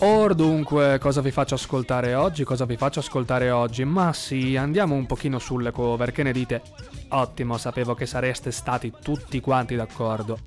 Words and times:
Or 0.00 0.32
dunque, 0.34 0.98
cosa 1.00 1.20
vi 1.20 1.32
faccio 1.32 1.56
ascoltare 1.56 2.14
oggi? 2.14 2.44
Cosa 2.44 2.64
vi 2.64 2.76
faccio 2.76 3.00
ascoltare 3.00 3.50
oggi? 3.50 3.84
Ma 3.84 4.12
sì, 4.12 4.56
andiamo 4.56 4.94
un 4.94 5.06
pochino 5.06 5.40
sulle 5.40 5.72
cover, 5.72 6.12
che 6.12 6.22
ne 6.22 6.30
dite? 6.30 6.62
Ottimo, 7.08 7.58
sapevo 7.58 7.94
che 7.94 8.06
sareste 8.06 8.52
stati 8.52 8.92
tutti 9.02 9.40
quanti 9.40 9.74
d'accordo. 9.74 10.38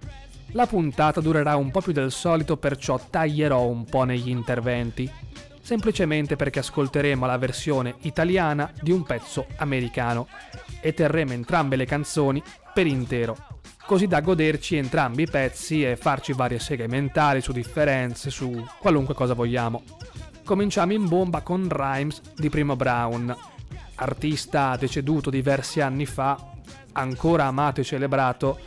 La 0.53 0.67
puntata 0.67 1.19
durerà 1.19 1.57
un 1.57 1.69
po' 1.69 1.81
più 1.81 1.91
del 1.91 2.11
solito, 2.11 2.55
perciò 2.55 2.97
taglierò 3.09 3.65
un 3.65 3.83
po' 3.83 4.03
negli 4.03 4.29
interventi. 4.29 5.11
Semplicemente 5.59 6.37
perché 6.37 6.59
ascolteremo 6.59 7.25
la 7.25 7.37
versione 7.37 7.95
italiana 8.01 8.71
di 8.81 8.91
un 8.91 9.03
pezzo 9.03 9.47
americano 9.57 10.27
e 10.79 10.93
terremo 10.93 11.33
entrambe 11.33 11.75
le 11.75 11.85
canzoni 11.85 12.41
per 12.73 12.87
intero 12.87 13.50
così 13.91 14.07
da 14.07 14.21
goderci 14.21 14.77
entrambi 14.77 15.23
i 15.23 15.29
pezzi 15.29 15.83
e 15.83 15.97
farci 15.97 16.31
varie 16.31 16.59
seghe 16.59 16.87
mentali 16.87 17.41
su 17.41 17.51
differenze, 17.51 18.29
su 18.29 18.65
qualunque 18.79 19.13
cosa 19.13 19.33
vogliamo. 19.33 19.83
Cominciamo 20.45 20.93
in 20.93 21.09
bomba 21.09 21.41
con 21.41 21.67
Rhymes 21.69 22.21
di 22.37 22.47
Primo 22.47 22.77
Brown, 22.77 23.35
artista 23.95 24.77
deceduto 24.77 25.29
diversi 25.29 25.81
anni 25.81 26.05
fa, 26.05 26.53
ancora 26.93 27.47
amato 27.47 27.81
e 27.81 27.83
celebrato, 27.83 28.59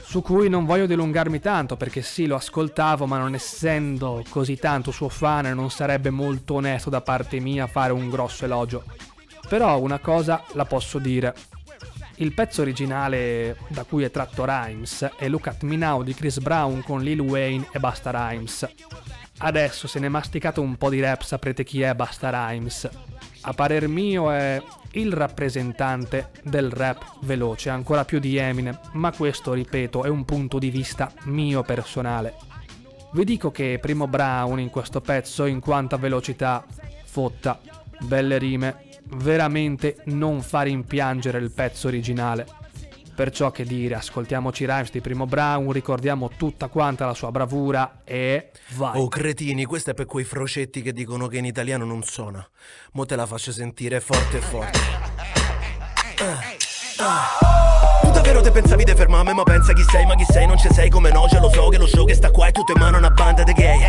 su 0.00 0.22
cui 0.22 0.48
non 0.48 0.66
voglio 0.66 0.86
dilungarmi 0.86 1.40
tanto 1.40 1.76
perché 1.76 2.00
sì 2.02 2.26
lo 2.26 2.36
ascoltavo 2.36 3.06
ma 3.06 3.18
non 3.18 3.34
essendo 3.34 4.22
così 4.28 4.56
tanto 4.56 4.92
suo 4.92 5.08
fan 5.08 5.52
non 5.52 5.68
sarebbe 5.68 6.10
molto 6.10 6.54
onesto 6.54 6.90
da 6.90 7.00
parte 7.00 7.40
mia 7.40 7.66
fare 7.66 7.92
un 7.92 8.08
grosso 8.08 8.44
elogio. 8.44 8.84
Però 9.48 9.80
una 9.80 9.98
cosa 9.98 10.44
la 10.52 10.64
posso 10.64 11.00
dire, 11.00 11.34
il 12.18 12.32
pezzo 12.32 12.62
originale 12.62 13.56
da 13.68 13.84
cui 13.84 14.02
è 14.04 14.10
tratto 14.10 14.44
Rhymes 14.44 15.08
è 15.16 15.28
Look 15.28 15.46
at 15.46 15.62
Me 15.62 15.76
Now 15.76 16.02
di 16.02 16.14
Chris 16.14 16.38
Brown 16.38 16.82
con 16.82 17.00
Lil 17.00 17.20
Wayne 17.20 17.68
e 17.72 17.78
Basta 17.78 18.10
Rhymes. 18.10 18.68
Adesso 19.38 19.86
se 19.86 20.00
ne 20.00 20.08
masticate 20.08 20.58
un 20.58 20.76
po' 20.76 20.90
di 20.90 21.00
rap 21.00 21.22
saprete 21.22 21.62
chi 21.62 21.82
è 21.82 21.94
Basta 21.94 22.30
Rhymes. 22.30 22.88
A 23.42 23.52
parer 23.52 23.86
mio 23.86 24.32
è 24.32 24.60
il 24.92 25.12
rappresentante 25.12 26.30
del 26.42 26.70
rap 26.70 27.18
veloce, 27.20 27.70
ancora 27.70 28.04
più 28.04 28.18
di 28.18 28.36
Eminem, 28.36 28.78
ma 28.92 29.12
questo, 29.12 29.52
ripeto, 29.52 30.02
è 30.02 30.08
un 30.08 30.24
punto 30.24 30.58
di 30.58 30.70
vista 30.70 31.12
mio 31.24 31.62
personale. 31.62 32.34
Vi 33.12 33.24
dico 33.24 33.52
che 33.52 33.78
Primo 33.80 34.08
Brown 34.08 34.58
in 34.58 34.70
questo 34.70 35.00
pezzo, 35.00 35.46
in 35.46 35.60
quanto 35.60 35.94
a 35.94 35.98
velocità, 35.98 36.64
fotta, 37.04 37.60
belle 38.00 38.38
rime, 38.38 38.87
veramente 39.04 39.96
non 40.06 40.42
fa 40.42 40.62
rimpiangere 40.62 41.38
il 41.38 41.50
pezzo 41.50 41.88
originale. 41.88 42.46
Perciò 43.14 43.50
che 43.50 43.64
dire, 43.64 43.96
ascoltiamoci 43.96 44.64
Rhymes 44.64 44.92
di 44.92 45.00
Primo 45.00 45.26
Brown, 45.26 45.72
ricordiamo 45.72 46.30
tutta 46.36 46.68
quanta 46.68 47.04
la 47.04 47.14
sua 47.14 47.32
bravura 47.32 48.02
e 48.04 48.50
vai. 48.76 48.96
Oh 48.96 49.08
cretini, 49.08 49.64
questo 49.64 49.90
è 49.90 49.94
per 49.94 50.06
quei 50.06 50.22
frocetti 50.22 50.82
che 50.82 50.92
dicono 50.92 51.26
che 51.26 51.38
in 51.38 51.44
italiano 51.44 51.84
non 51.84 52.04
suona. 52.04 52.48
Mo 52.92 53.06
te 53.06 53.16
la 53.16 53.26
faccio 53.26 53.50
sentire 53.50 53.98
forte 54.00 54.40
forte. 54.40 54.78
Uh, 56.20 57.02
uh. 57.02 58.06
Tu 58.06 58.10
davvero 58.12 58.40
te 58.40 58.52
pensavi 58.52 58.84
di 58.84 58.94
fermarmi, 58.94 59.34
ma 59.34 59.42
pensa 59.42 59.72
chi 59.72 59.82
sei, 59.82 60.06
ma 60.06 60.14
chi 60.14 60.24
sei, 60.24 60.46
non 60.46 60.56
ci 60.56 60.68
sei 60.70 60.88
come 60.88 61.10
no, 61.10 61.26
ce 61.28 61.40
lo 61.40 61.50
so 61.50 61.68
che 61.70 61.78
lo 61.78 61.88
show 61.88 62.06
che 62.06 62.14
sta 62.14 62.30
qua 62.30 62.46
è 62.46 62.52
tutto 62.52 62.70
in 62.70 62.78
mano 62.78 62.96
a 62.96 62.98
una 63.00 63.10
banda 63.10 63.42
di 63.42 63.52
gay. 63.52 63.80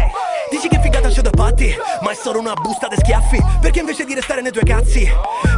Dici 0.50 0.68
che 0.68 0.80
figata 0.82 1.10
c'ho 1.10 1.22
da 1.22 1.30
patti, 1.30 1.76
ma 2.02 2.12
è 2.12 2.16
solo 2.16 2.40
una 2.40 2.54
busta 2.54 2.88
de 2.88 2.96
schiaffi. 2.98 3.40
Perché 3.62 3.80
invece 3.80 4.06
di 4.06 4.14
restare 4.14 4.42
nei 4.42 4.52
tuoi 4.52 4.66
cazzi 4.66 5.08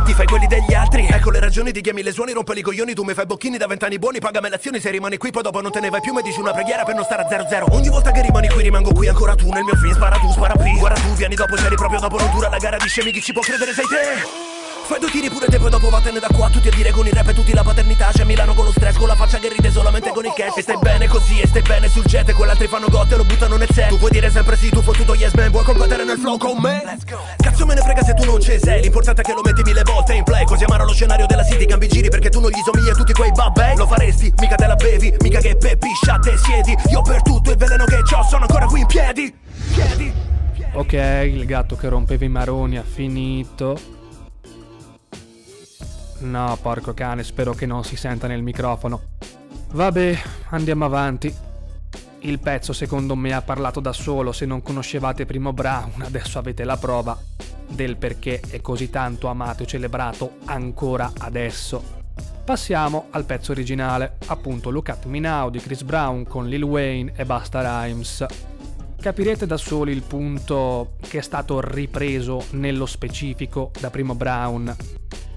Ti 0.06 0.14
fai 0.14 0.26
quelli 0.26 0.48
degli 0.48 0.74
altri. 0.74 1.08
Ecco 1.10 1.32
le 1.32 1.40
ragioni, 1.40 1.72
ti 1.72 1.82
chiami 1.82 2.04
le 2.04 2.12
suoni, 2.12 2.34
rompe 2.34 2.54
i 2.58 2.62
coglioni 2.62 2.94
Tu 2.94 3.04
mi 3.04 3.14
fai 3.14 3.26
bocchini 3.26 3.58
da 3.58 3.68
vent'anni 3.68 3.98
buoni, 4.00 4.20
pagami 4.20 4.50
le 4.50 4.56
azioni 4.56 4.80
Se 4.80 4.90
rimani 4.90 5.18
qui 5.18 5.32
poi 5.32 5.44
dopo 5.44 5.62
non 5.62 5.72
te 5.72 5.80
ne 5.80 5.90
vai 5.90 6.02
più 6.02 6.14
Mi 6.14 6.22
dici 6.22 6.40
una 6.40 6.52
preghiera 6.52 6.84
per 6.84 6.96
non 6.96 7.04
stare 7.04 7.24
a 7.24 7.28
0-0 7.28 7.74
Ogni 7.74 7.90
volta 7.90 8.12
che 8.12 8.22
rimani 8.22 8.50
qui 8.50 8.64
rimango 8.64 8.92
qui 8.92 9.08
ancora 9.08 9.36
tu 9.36 9.50
Nel 9.50 9.64
mio 9.64 9.76
film 9.76 9.94
spara 9.94 10.18
tu, 10.18 10.32
spara 10.32 10.56
P 10.56 10.78
Guarda 10.78 11.00
tu, 11.00 11.14
vieni 11.14 11.36
dopo, 11.36 11.56
c'eri 11.56 11.76
proprio 11.76 12.00
dopo 12.00 12.18
Non 12.18 12.32
dura 12.32 12.50
la 12.50 12.58
gara 12.58 12.78
di 12.78 12.88
scemi, 12.88 13.12
chi 13.12 13.22
ci 13.22 13.32
può 13.32 13.42
credere 13.42 13.74
sei 13.74 13.86
te 13.86 14.51
Fai 14.92 15.00
due 15.00 15.10
tiri 15.10 15.30
pure 15.30 15.48
te 15.48 15.58
poi 15.58 15.70
dopo 15.70 15.88
vattene 15.88 16.20
da 16.20 16.28
qua. 16.28 16.50
Tutti 16.50 16.68
a 16.68 16.72
dire 16.72 16.92
con 16.92 17.08
i 17.08 17.12
rap 17.12 17.30
e 17.30 17.34
tutti 17.34 17.54
la 17.54 17.64
paternità. 17.64 18.10
C'è 18.12 18.26
Milano 18.26 18.54
con 18.54 18.66
lo 18.66 18.72
stress, 18.72 18.98
con 18.98 19.08
la 19.08 19.16
faccia 19.16 19.38
che 19.38 19.48
ride 19.48 19.72
solamente 19.72 20.10
con 20.10 20.26
il 20.26 20.34
cash. 20.36 20.58
E 20.58 20.62
stai 20.64 20.78
bene 20.80 21.08
così 21.08 21.40
e 21.40 21.48
stai 21.48 21.62
bene 21.62 21.88
sul 21.88 22.04
jet. 22.04 22.28
E 22.28 22.34
quell'altri 22.34 22.68
fanno 22.68 22.90
gotte 22.90 23.14
e 23.14 23.18
lo 23.18 23.24
buttano 23.24 23.56
nel 23.56 23.70
set. 23.72 23.88
Tu 23.88 23.98
puoi 23.98 24.12
dire 24.12 24.30
sempre 24.30 24.58
sì, 24.58 24.70
tu 24.70 24.82
fottuto 24.82 25.16
yes 25.16 25.32
man. 25.36 25.50
Vuoi 25.50 25.64
combattere 25.64 26.04
nel 26.04 26.18
flow 26.18 26.36
con 26.38 26.58
me? 26.60 26.82
Let's 26.84 27.06
go. 27.06 27.20
Cazzo 27.38 27.66
me 27.66 27.74
ne 27.74 27.80
frega 27.80 28.04
se 28.04 28.14
tu 28.16 28.26
non 28.26 28.42
ci 28.42 28.60
sei. 28.60 28.82
L'importante 28.82 29.22
è 29.22 29.24
che 29.24 29.32
lo 29.32 29.40
metti 29.42 29.62
mille 29.62 29.84
volte 29.84 30.14
in 30.14 30.26
play. 30.26 30.44
Così 30.44 30.66
amaro 30.66 30.84
lo 30.84 30.92
scenario 30.92 31.26
della 31.26 31.46
city 31.46 31.66
Cambi 31.66 31.88
giri 31.88 32.10
perché 32.10 32.30
tu 32.30 32.42
non 32.42 32.50
gli 32.50 32.62
somigli 32.62 32.90
a 32.90 32.94
tutti 32.94 33.14
quei 33.14 33.32
babbe. 33.32 33.76
Lo 33.78 33.88
faresti, 33.88 34.34
mica 34.40 34.56
te 34.56 34.68
la 34.68 34.76
bevi 34.76 35.16
Mica 35.22 35.40
che 35.40 35.56
peppiscia 35.56 36.20
te 36.20 36.36
siedi. 36.36 36.76
Io 36.90 37.02
per 37.02 37.22
tutto 37.22 37.50
il 37.50 37.56
veleno 37.56 37.86
che 37.86 37.96
ho 37.96 38.24
sono 38.24 38.42
ancora 38.42 38.66
qui 38.66 38.82
in 38.82 38.88
piedi. 38.88 39.34
Piedi 39.74 40.14
Ok, 40.74 40.92
il 40.92 41.46
gatto 41.46 41.78
che 41.78 41.88
rompeva 41.88 42.26
i 42.26 42.30
maroni 42.30 42.78
ha 42.78 42.84
finito 42.84 44.00
No, 46.22 46.58
porco 46.62 46.94
cane, 46.94 47.24
spero 47.24 47.54
che 47.54 47.66
non 47.66 47.84
si 47.84 47.96
senta 47.96 48.28
nel 48.28 48.44
microfono. 48.44 49.02
Vabbè, 49.72 50.18
andiamo 50.50 50.86
avanti. 50.86 51.34
Il 52.20 52.40
pezzo 52.40 52.74
secondo 52.74 53.16
me 53.16 53.34
ha 53.34 53.42
parlato 53.42 53.80
da 53.80 53.92
solo, 53.92 54.32
se 54.32 54.46
non 54.46 54.62
conoscevate 54.62 55.26
Primo 55.26 55.54
Brown, 55.54 56.02
adesso 56.04 56.38
avete 56.38 56.64
la 56.64 56.78
prova 56.78 57.18
del 57.68 57.98
perché 57.98 58.40
è 58.50 58.62
così 58.62 58.92
tanto 58.92 59.28
amato 59.28 59.64
e 59.64 59.66
celebrato 59.66 60.34
ancora 60.46 61.12
adesso. 61.18 62.00
Passiamo 62.44 63.08
al 63.12 63.26
pezzo 63.26 63.52
originale, 63.52 64.18
appunto 64.28 64.70
Look 64.70 64.90
at 64.90 65.06
Me 65.06 65.20
Now 65.20 65.50
di 65.50 65.60
Chris 65.60 65.82
Brown 65.82 66.26
con 66.28 66.48
Lil 66.48 66.64
Wayne 66.64 67.14
e 67.16 67.26
Basta 67.26 67.62
Rhymes. 67.62 68.26
Capirete 69.00 69.48
da 69.48 69.58
soli 69.58 69.92
il 69.92 70.04
punto 70.04 70.98
che 71.00 71.18
è 71.18 71.22
stato 71.22 71.60
ripreso 71.60 72.46
nello 72.52 72.86
specifico 72.86 73.72
da 73.80 73.90
Primo 73.90 74.14
Brown 74.14 74.76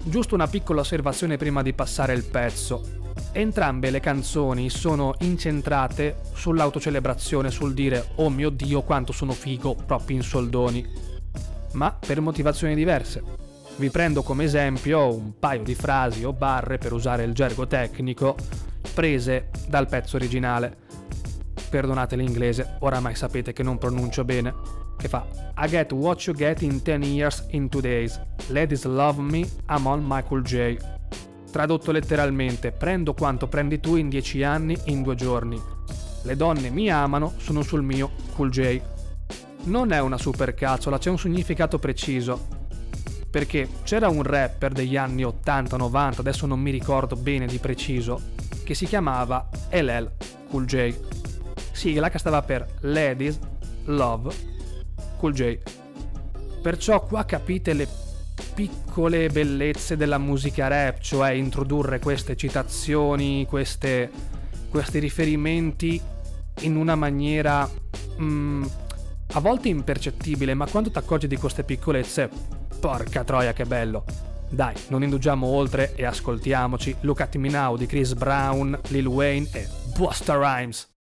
Giusto 0.07 0.35
una 0.35 0.47
piccola 0.47 0.83
osservazione 0.83 1.39
prima 1.39 1.63
di 1.63 1.73
passare 1.73 2.13
il 2.13 2.25
pezzo. 2.25 3.03
Entrambe 3.33 3.89
le 3.89 4.01
canzoni 4.01 4.69
sono 4.69 5.15
incentrate 5.21 6.21
sull'autocelebrazione, 6.35 7.51
sul 7.51 7.73
dire 7.73 8.09
oh 8.17 8.29
mio 8.29 8.51
dio 8.51 8.83
quanto 8.83 9.13
sono 9.13 9.33
figo 9.33 9.75
proprio 9.75 10.19
in 10.19 10.23
soldoni, 10.23 10.87
ma 11.73 11.97
per 11.99 12.21
motivazioni 12.21 12.75
diverse. 12.75 13.23
Vi 13.77 13.89
prendo 13.89 14.23
come 14.23 14.45
esempio 14.45 15.11
un 15.11 15.39
paio 15.39 15.63
di 15.63 15.75
frasi 15.75 16.23
o 16.23 16.35
barre 16.35 16.77
per 16.77 16.93
usare 16.93 17.25
il 17.25 17.33
gergo 17.33 17.67
tecnico 17.67 18.37
prese 18.93 19.49
dal 19.67 19.89
pezzo 19.89 20.17
originale. 20.17 20.77
Perdonate 21.71 22.15
l'inglese, 22.15 22.77
oramai 22.81 23.15
sapete 23.15 23.55
che 23.55 23.63
non 23.63 23.79
pronuncio 23.79 24.23
bene 24.23 24.84
che 24.97 25.09
fa 25.09 25.27
I 25.57 25.69
get 25.69 25.93
what 25.93 26.27
you 26.27 26.37
get 26.37 26.63
in 26.63 26.83
10 26.83 27.05
years 27.05 27.45
in 27.51 27.69
2 27.69 27.81
days. 27.81 28.21
Ladies 28.49 28.85
love 28.85 29.21
me, 29.21 29.49
I'm 29.69 29.87
on 29.87 30.05
Michael 30.05 30.43
J. 30.43 30.77
Tradotto 31.51 31.93
letteralmente, 31.93 32.73
prendo 32.73 33.15
quanto 33.15 33.47
prendi 33.47 33.79
tu 33.79 33.95
in 33.95 34.09
10 34.09 34.43
anni 34.43 34.77
in 34.87 35.03
2 35.03 35.15
giorni. 35.15 35.63
Le 36.23 36.37
donne 36.37 36.71
mi 36.71 36.91
amano, 36.91 37.35
sono 37.37 37.63
sul 37.63 37.83
mio 37.83 38.11
Cool 38.35 38.51
J. 38.51 38.81
Non 39.65 39.93
è 39.93 40.01
una 40.01 40.19
supercazzola, 40.19 40.99
c'è 40.99 41.11
un 41.11 41.19
significato 41.19 41.79
preciso. 41.79 42.49
Perché 43.31 43.69
c'era 43.85 44.09
un 44.09 44.23
rapper 44.23 44.73
degli 44.73 44.97
anni 44.97 45.23
80-90, 45.23 46.15
adesso 46.19 46.47
non 46.47 46.59
mi 46.59 46.73
ricordo 46.73 47.15
bene 47.15 47.47
di 47.47 47.59
preciso, 47.59 48.21
che 48.65 48.75
si 48.75 48.87
chiamava 48.87 49.49
LL 49.71 50.11
Cool 50.49 50.65
J. 50.65 50.95
Sigla 51.71 52.11
che 52.11 52.19
stava 52.19 52.43
per 52.43 52.67
Ladies 52.81 53.39
Love 53.85 54.54
Cool 55.17 55.33
J. 55.33 55.59
Perciò 56.63 57.05
qua 57.05 57.25
capite 57.25 57.73
le 57.73 57.87
piccole 58.55 59.29
bellezze 59.29 59.97
della 59.97 60.19
musica 60.19 60.69
rap, 60.69 60.99
cioè 61.01 61.33
introdurre 61.33 61.99
queste 61.99 62.37
citazioni, 62.37 63.47
queste, 63.47 64.11
questi 64.71 64.99
riferimenti 64.99 66.01
in 66.61 66.77
una 66.77 66.95
maniera 66.95 67.69
mm, 68.21 68.65
a 69.33 69.41
volte 69.41 69.69
impercettibile, 69.69 70.55
ma 70.55 70.67
quando 70.67 70.91
ti 70.91 70.99
accorgi 70.99 71.27
di 71.27 71.37
queste 71.37 71.65
piccolezze, 71.65 72.31
porca 72.79 73.25
troia 73.25 73.53
che 73.53 73.65
bello. 73.65 74.05
Dai, 74.49 74.75
non 74.89 75.03
indugiamo 75.03 75.47
oltre 75.47 75.95
e 75.97 76.05
ascoltiamoci 76.05 76.97
Look 77.01 77.21
at 77.21 77.35
Me 77.37 77.49
Now 77.49 77.77
di 77.77 77.87
Chris 77.87 78.15
Brown, 78.15 78.79
Lil 78.89 79.07
Wayne 79.07 79.49
e 79.53 79.67
Busta 79.97 80.37
Rhymes. 80.37 80.94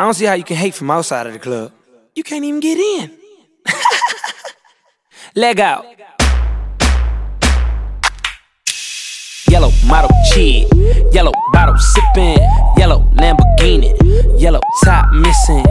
I 0.00 0.04
don't 0.04 0.14
see 0.14 0.26
how 0.26 0.34
you 0.34 0.44
can 0.44 0.54
hate 0.54 0.74
from 0.74 0.92
outside 0.92 1.26
of 1.26 1.32
the 1.32 1.40
club. 1.40 1.72
You 2.14 2.22
can't 2.22 2.44
even 2.44 2.60
get 2.60 2.78
in. 2.78 3.10
Leg 5.34 5.58
out. 5.58 5.84
Yellow 9.50 9.72
model 9.88 10.10
cheat, 10.30 10.68
yellow 11.12 11.32
bottle 11.52 11.76
sipping, 11.78 12.38
yellow 12.76 13.10
Lamborghini, 13.14 14.40
yellow 14.40 14.60
top 14.84 15.12
missing. 15.14 15.64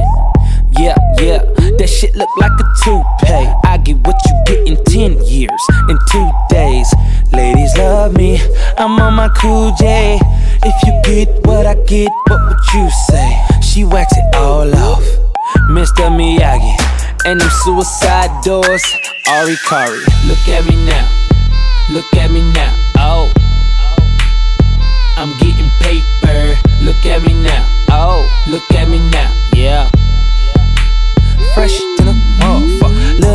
Yeah, 0.78 0.98
yeah, 1.22 1.44
that 1.78 1.88
shit 1.88 2.14
look 2.18 2.30
like 2.36 2.52
a 2.52 2.66
toupee. 2.84 3.50
I 3.64 3.78
get 3.78 3.96
what 4.06 4.20
you 4.26 4.44
get 4.46 4.68
in 4.68 4.84
10 4.84 5.26
years, 5.26 5.68
in 5.88 5.98
two 6.12 6.30
days. 6.50 6.94
Ladies 7.32 7.78
love 7.78 8.14
me, 8.18 8.42
I'm 8.78 9.00
on 9.00 9.14
my 9.14 9.30
cool 9.30 9.74
J. 9.76 10.20
If 10.66 10.76
you 10.86 11.02
get 11.06 11.48
what 11.48 11.66
I 11.66 11.76
get, 11.86 12.12
what 12.28 12.46
would 12.46 12.74
you 12.74 12.90
say? 13.08 13.58
She 13.78 13.84
wax 13.84 14.12
it 14.18 14.36
all 14.36 14.74
off. 14.90 15.04
Mr. 15.70 16.10
Miyagi, 16.10 16.76
and 17.26 17.40
them 17.40 17.50
suicide 17.64 18.32
doors, 18.44 18.84
Ari 19.30 19.56
Kari. 19.70 20.00
Look 20.26 20.44
at 20.50 20.66
me 20.66 20.76
now, 20.88 21.06
look 21.92 22.12
at 22.16 22.32
me 22.32 22.42
now, 22.54 22.74
oh. 22.98 23.32
I'm 25.16 25.32
getting 25.38 25.70
paper, 25.86 26.58
look 26.82 27.06
at 27.06 27.22
me 27.22 27.34
now, 27.44 27.64
oh. 27.90 28.26
Look 28.48 28.66
at 28.72 28.90
me 28.90 28.98
now, 29.12 29.32
yeah. 29.54 29.88
Fresh 31.54 31.80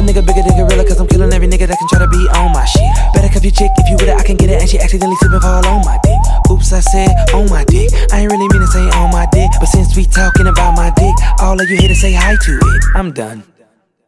nigga 0.07 0.25
bigger 0.27 0.43
than 0.43 0.57
gorilla, 0.57 0.85
cause 0.85 0.99
I'm 1.01 1.07
killing 1.07 1.33
every 1.33 1.49
nigga 1.49 1.67
that 1.67 1.79
can 1.79 1.89
try 1.89 1.99
to 1.99 2.09
be 2.09 2.23
on 2.37 2.53
my 2.53 2.65
shit. 2.65 2.87
Better 3.15 3.29
cuff 3.29 3.43
your 3.43 3.53
chick 3.53 3.71
if 3.79 3.89
you 3.89 3.97
with 3.97 4.09
it, 4.09 4.17
I 4.19 4.23
can 4.23 4.37
get 4.37 4.51
it, 4.51 4.61
and 4.61 4.69
she 4.69 4.79
accidentally 4.79 5.17
slipping 5.17 5.41
fall 5.41 5.65
on 5.67 5.85
my 5.85 5.99
dick. 6.03 6.21
Oops, 6.51 6.73
I 6.73 6.81
said 6.81 7.11
on 7.35 7.49
my 7.49 7.65
dick. 7.65 7.91
I 8.13 8.21
ain't 8.21 8.31
really 8.31 8.49
mean 8.49 8.61
to 8.61 8.71
say 8.71 8.85
on 8.99 9.11
my 9.11 9.27
dick, 9.33 9.51
but 9.59 9.67
since 9.67 9.97
we 9.97 10.05
talking 10.05 10.47
about 10.47 10.77
my 10.77 10.91
dick, 10.97 11.15
all 11.41 11.61
of 11.61 11.69
you 11.69 11.77
here 11.77 11.89
to 11.89 11.97
say 11.97 12.13
hi 12.13 12.37
to 12.37 12.53
it. 12.59 12.83
I'm 12.95 13.13
done. 13.13 13.45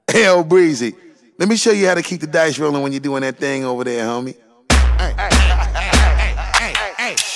Hell, 0.08 0.44
Breezy. 0.44 0.94
Let 1.38 1.48
me 1.48 1.56
show 1.56 1.72
you 1.72 1.86
how 1.88 1.94
to 1.94 2.02
keep 2.02 2.20
the 2.20 2.28
dice 2.28 2.58
rolling 2.58 2.82
when 2.82 2.92
you're 2.92 3.00
doing 3.00 3.22
that 3.22 3.38
thing 3.38 3.64
over 3.64 3.84
there, 3.84 4.04
homie. 4.04 4.36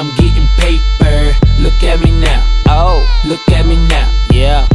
I'm 0.00 0.08
getting 0.16 0.48
paper, 0.56 1.36
look 1.58 1.82
at 1.82 2.00
me 2.00 2.10
now, 2.10 2.42
oh. 2.68 3.04
Look 3.26 3.46
at 3.50 3.66
me 3.66 3.76
now, 3.76 4.10
yeah. 4.32 4.66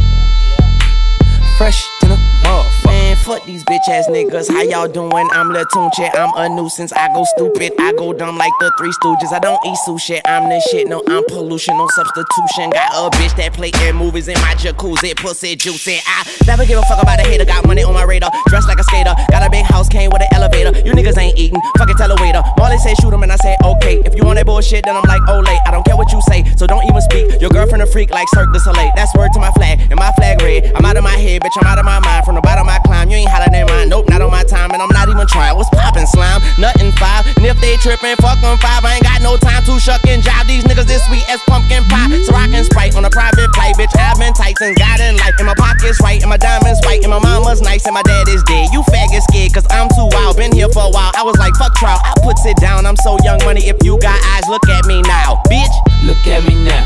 Fresh 1.58 1.84
to 1.98 2.06
the 2.10 2.14
motherfucker. 2.44 2.75
Man, 3.16 3.24
fuck 3.24 3.44
these 3.46 3.64
bitch 3.64 3.88
ass 3.88 4.08
niggas. 4.08 4.48
How 4.48 4.62
y'all 4.62 4.88
doing? 4.88 5.28
I'm 5.32 5.50
Latunche. 5.50 6.10
I'm 6.14 6.32
a 6.36 6.48
nuisance. 6.48 6.92
I 6.92 7.08
go 7.12 7.24
stupid. 7.36 7.72
I 7.78 7.92
go 7.92 8.12
dumb 8.12 8.36
like 8.36 8.52
the 8.60 8.72
Three 8.78 8.90
Stooges. 8.90 9.32
I 9.32 9.38
don't 9.38 9.64
eat 9.66 9.78
sushi. 9.86 10.20
I'm 10.24 10.48
the 10.48 10.60
shit. 10.70 10.88
No, 10.88 11.02
I'm 11.08 11.24
pollution. 11.26 11.76
No 11.76 11.86
substitution. 11.88 12.70
Got 12.70 12.92
a 12.92 13.16
bitch 13.16 13.36
that 13.36 13.52
play 13.52 13.70
in 13.86 13.96
movies 13.96 14.28
in 14.28 14.34
my 14.40 14.54
jacuzzi. 14.54 15.16
Pussy 15.16 15.56
juicy. 15.56 15.98
I 16.06 16.24
never 16.46 16.64
give 16.64 16.78
a 16.78 16.82
fuck 16.82 17.02
about 17.02 17.20
a 17.20 17.22
hater. 17.22 17.44
Got 17.44 17.66
money 17.66 17.82
on 17.82 17.94
my 17.94 18.04
radar. 18.04 18.30
Dressed 18.48 18.68
like 18.68 18.78
a 18.78 18.84
skater. 18.84 19.14
Got 19.30 19.46
a 19.46 19.50
big 19.50 19.64
house. 19.64 19.88
Came 19.88 20.10
with 20.10 20.22
an 20.22 20.28
elevator. 20.32 20.76
You 20.80 20.92
niggas 20.92 21.18
ain't 21.18 21.38
eating. 21.38 21.60
Fucking 21.78 21.96
tell 21.96 22.10
a 22.10 22.20
waiter. 22.20 22.42
Marley 22.58 22.78
say 22.78 22.94
shoot 22.94 23.12
him 23.12 23.22
and 23.22 23.32
I 23.32 23.36
say 23.36 23.56
okay. 23.64 24.02
If 24.04 24.14
you 24.16 24.24
want 24.24 24.36
that 24.36 24.46
bullshit, 24.46 24.84
then 24.84 24.96
I'm 24.96 25.04
like, 25.04 25.22
oh 25.28 25.40
late. 25.40 25.60
I 25.66 25.70
don't 25.70 25.84
care 25.84 25.96
what 25.96 26.12
you 26.12 26.20
say. 26.22 26.44
So 26.56 26.66
don't 26.66 26.84
even 26.84 27.00
speak. 27.02 27.40
Your 27.40 27.50
girlfriend 27.50 27.82
a 27.82 27.86
freak 27.86 28.10
like 28.10 28.28
Cirque 28.34 28.52
du 28.52 28.58
Soleil. 28.60 28.92
That's 28.96 29.14
word 29.14 29.32
to 29.34 29.40
my 29.40 29.50
flag. 29.52 29.80
And 29.80 29.96
my 29.96 30.12
flag 30.12 30.42
red. 30.42 30.72
I'm 30.74 30.84
out 30.84 30.96
of 30.96 31.04
my 31.04 31.16
head, 31.16 31.42
bitch. 31.42 31.56
I'm 31.60 31.66
out 31.66 31.78
of 31.78 31.84
my 31.84 31.98
mind. 32.00 32.24
From 32.24 32.34
the 32.34 32.40
bottom 32.40 32.68
I 32.68 32.78
climb. 32.80 33.05
You 33.10 33.22
ain't 33.22 33.30
hotter 33.30 33.50
than 33.50 33.66
mine. 33.66 33.88
Nope, 33.88 34.08
not 34.08 34.20
on 34.22 34.30
my 34.30 34.42
time. 34.42 34.70
And 34.72 34.82
I'm 34.82 34.90
not 34.90 35.08
even 35.08 35.26
trying. 35.26 35.54
What's 35.56 35.70
poppin' 35.70 36.06
slime? 36.06 36.42
Nothing 36.58 36.90
five. 36.98 37.26
And 37.36 37.46
if 37.46 37.58
they 37.60 37.76
trippin', 37.78 38.16
fuck 38.18 38.40
them 38.42 38.58
five. 38.58 38.82
I 38.84 38.98
ain't 38.98 39.06
got 39.06 39.22
no 39.22 39.36
time 39.36 39.62
to 39.64 39.78
shuck 39.78 40.02
and 40.06 40.22
jive. 40.22 40.46
These 40.46 40.64
niggas 40.64 40.86
this 40.90 41.04
sweet 41.06 41.22
as 41.30 41.40
pumpkin 41.46 41.84
pie. 41.86 42.10
So 42.26 42.32
can 42.34 42.64
sprite 42.64 42.96
on 42.96 43.04
a 43.04 43.10
private 43.10 43.52
flight, 43.54 43.76
bitch. 43.76 43.92
I've 43.94 44.18
been 44.18 44.32
tight 44.32 44.58
since 44.58 44.78
God 44.78 45.00
in 45.00 45.16
life. 45.16 45.34
And 45.38 45.46
my 45.46 45.54
pockets 45.54 46.00
right, 46.00 46.20
and 46.20 46.30
my 46.30 46.36
diamonds 46.36 46.80
white, 46.84 47.02
and 47.02 47.10
my 47.10 47.18
mama's 47.18 47.60
nice, 47.60 47.86
and 47.86 47.94
my 47.94 48.02
dad 48.02 48.28
is 48.28 48.42
dead. 48.44 48.72
You 48.72 48.82
faggot 48.90 49.22
scared, 49.30 49.52
cause 49.54 49.66
I'm 49.70 49.88
too 49.90 50.08
wild. 50.12 50.36
Been 50.36 50.52
here 50.52 50.68
for 50.68 50.84
a 50.84 50.90
while. 50.90 51.12
I 51.14 51.22
was 51.22 51.36
like, 51.38 51.54
fuck 51.56 51.74
trial. 51.74 52.00
I 52.02 52.14
puts 52.22 52.44
it 52.46 52.56
down. 52.58 52.86
I'm 52.86 52.96
so 52.96 53.16
young 53.22 53.38
money. 53.44 53.68
If 53.68 53.76
you 53.84 53.98
got 54.00 54.18
eyes, 54.34 54.48
look 54.48 54.68
at 54.68 54.86
me 54.86 55.02
now, 55.02 55.42
bitch. 55.46 55.74
Look 56.04 56.26
at 56.26 56.42
me 56.48 56.54
now. 56.64 56.84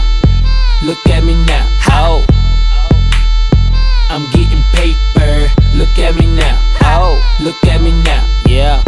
Look 0.82 1.00
at 1.08 1.24
me 1.24 1.34
now. 1.46 1.66
Oh. 1.90 2.24
I'm 4.10 4.26
getting 4.32 4.62
paper. 4.74 5.59
Look 5.80 5.98
at 5.98 6.14
me 6.14 6.26
now. 6.26 6.58
Oh. 6.82 7.16
Look 7.42 7.56
at 7.64 7.80
me 7.80 7.90
now. 8.02 8.22
Yeah. 8.46 8.82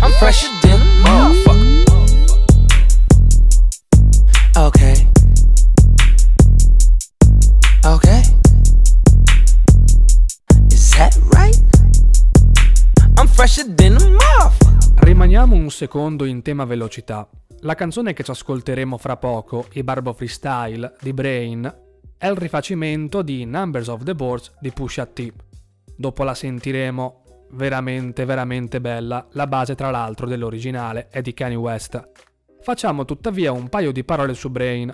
I'm 0.00 0.10
fresher 0.12 0.48
than 0.62 0.80
a 0.80 0.84
motherfucker. 1.04 1.84
Okay. 4.56 5.06
Okay. 7.84 8.22
Is 10.70 10.90
that 10.96 11.18
right? 11.34 11.60
I'm 13.18 13.26
fresher 13.26 13.66
than 13.74 13.96
a 13.96 14.08
motherfucker. 14.08 15.04
Rimaniamo 15.04 15.54
un 15.54 15.70
secondo 15.70 16.24
in 16.24 16.40
tema 16.40 16.64
velocità. 16.64 17.28
La 17.60 17.74
canzone 17.74 18.14
che 18.14 18.24
ci 18.24 18.30
ascolteremo 18.30 18.96
fra 18.96 19.18
poco, 19.18 19.66
I 19.74 19.82
Barbo 19.82 20.14
Freestyle 20.14 20.96
di 21.02 21.12
Brain, 21.12 21.80
è 22.16 22.26
il 22.28 22.36
rifacimento 22.36 23.20
di 23.20 23.44
Numbers 23.44 23.88
of 23.88 24.04
the 24.04 24.14
Boards 24.14 24.50
di 24.60 24.70
Pusha 24.70 25.04
T. 25.04 25.32
Dopo 25.96 26.24
la 26.24 26.34
sentiremo 26.34 27.22
veramente 27.52 28.24
veramente 28.24 28.80
bella, 28.80 29.26
la 29.32 29.46
base 29.46 29.74
tra 29.74 29.90
l'altro 29.90 30.26
dell'originale 30.26 31.08
è 31.08 31.20
di 31.20 31.34
Kanye 31.34 31.56
West. 31.56 32.10
Facciamo 32.60 33.04
tuttavia 33.04 33.52
un 33.52 33.68
paio 33.68 33.92
di 33.92 34.04
parole 34.04 34.34
su 34.34 34.48
Brain. 34.50 34.92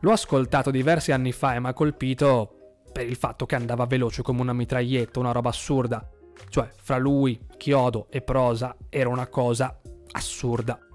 L'ho 0.00 0.12
ascoltato 0.12 0.70
diversi 0.70 1.12
anni 1.12 1.32
fa 1.32 1.54
e 1.54 1.60
mi 1.60 1.68
ha 1.68 1.72
colpito 1.72 2.80
per 2.92 3.06
il 3.06 3.16
fatto 3.16 3.46
che 3.46 3.54
andava 3.54 3.86
veloce 3.86 4.22
come 4.22 4.40
una 4.40 4.52
mitraglietta, 4.52 5.18
una 5.18 5.32
roba 5.32 5.50
assurda. 5.50 6.08
Cioè, 6.48 6.68
fra 6.74 6.98
lui, 6.98 7.38
Chiodo 7.56 8.08
e 8.10 8.20
Prosa 8.22 8.76
era 8.88 9.08
una 9.08 9.26
cosa 9.26 9.80
assurda. 10.12 10.85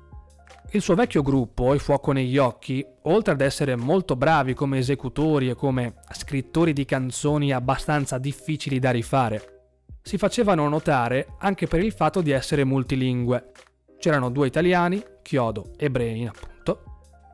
Il 0.73 0.81
suo 0.81 0.95
vecchio 0.95 1.21
gruppo, 1.21 1.73
I 1.73 1.79
Fuoco 1.79 2.13
negli 2.13 2.37
Occhi, 2.37 2.85
oltre 3.01 3.33
ad 3.33 3.41
essere 3.41 3.75
molto 3.75 4.15
bravi 4.15 4.53
come 4.53 4.77
esecutori 4.77 5.49
e 5.49 5.53
come 5.53 5.95
scrittori 6.13 6.71
di 6.71 6.85
canzoni 6.85 7.51
abbastanza 7.51 8.17
difficili 8.17 8.79
da 8.79 8.89
rifare, 8.89 9.63
si 10.01 10.17
facevano 10.17 10.69
notare 10.69 11.35
anche 11.39 11.67
per 11.67 11.83
il 11.83 11.91
fatto 11.91 12.21
di 12.21 12.31
essere 12.31 12.63
multilingue. 12.63 13.51
C'erano 13.99 14.29
due 14.29 14.47
italiani, 14.47 15.03
Chiodo 15.21 15.73
e 15.75 15.91
Brain 15.91 16.29
appunto, 16.29 16.83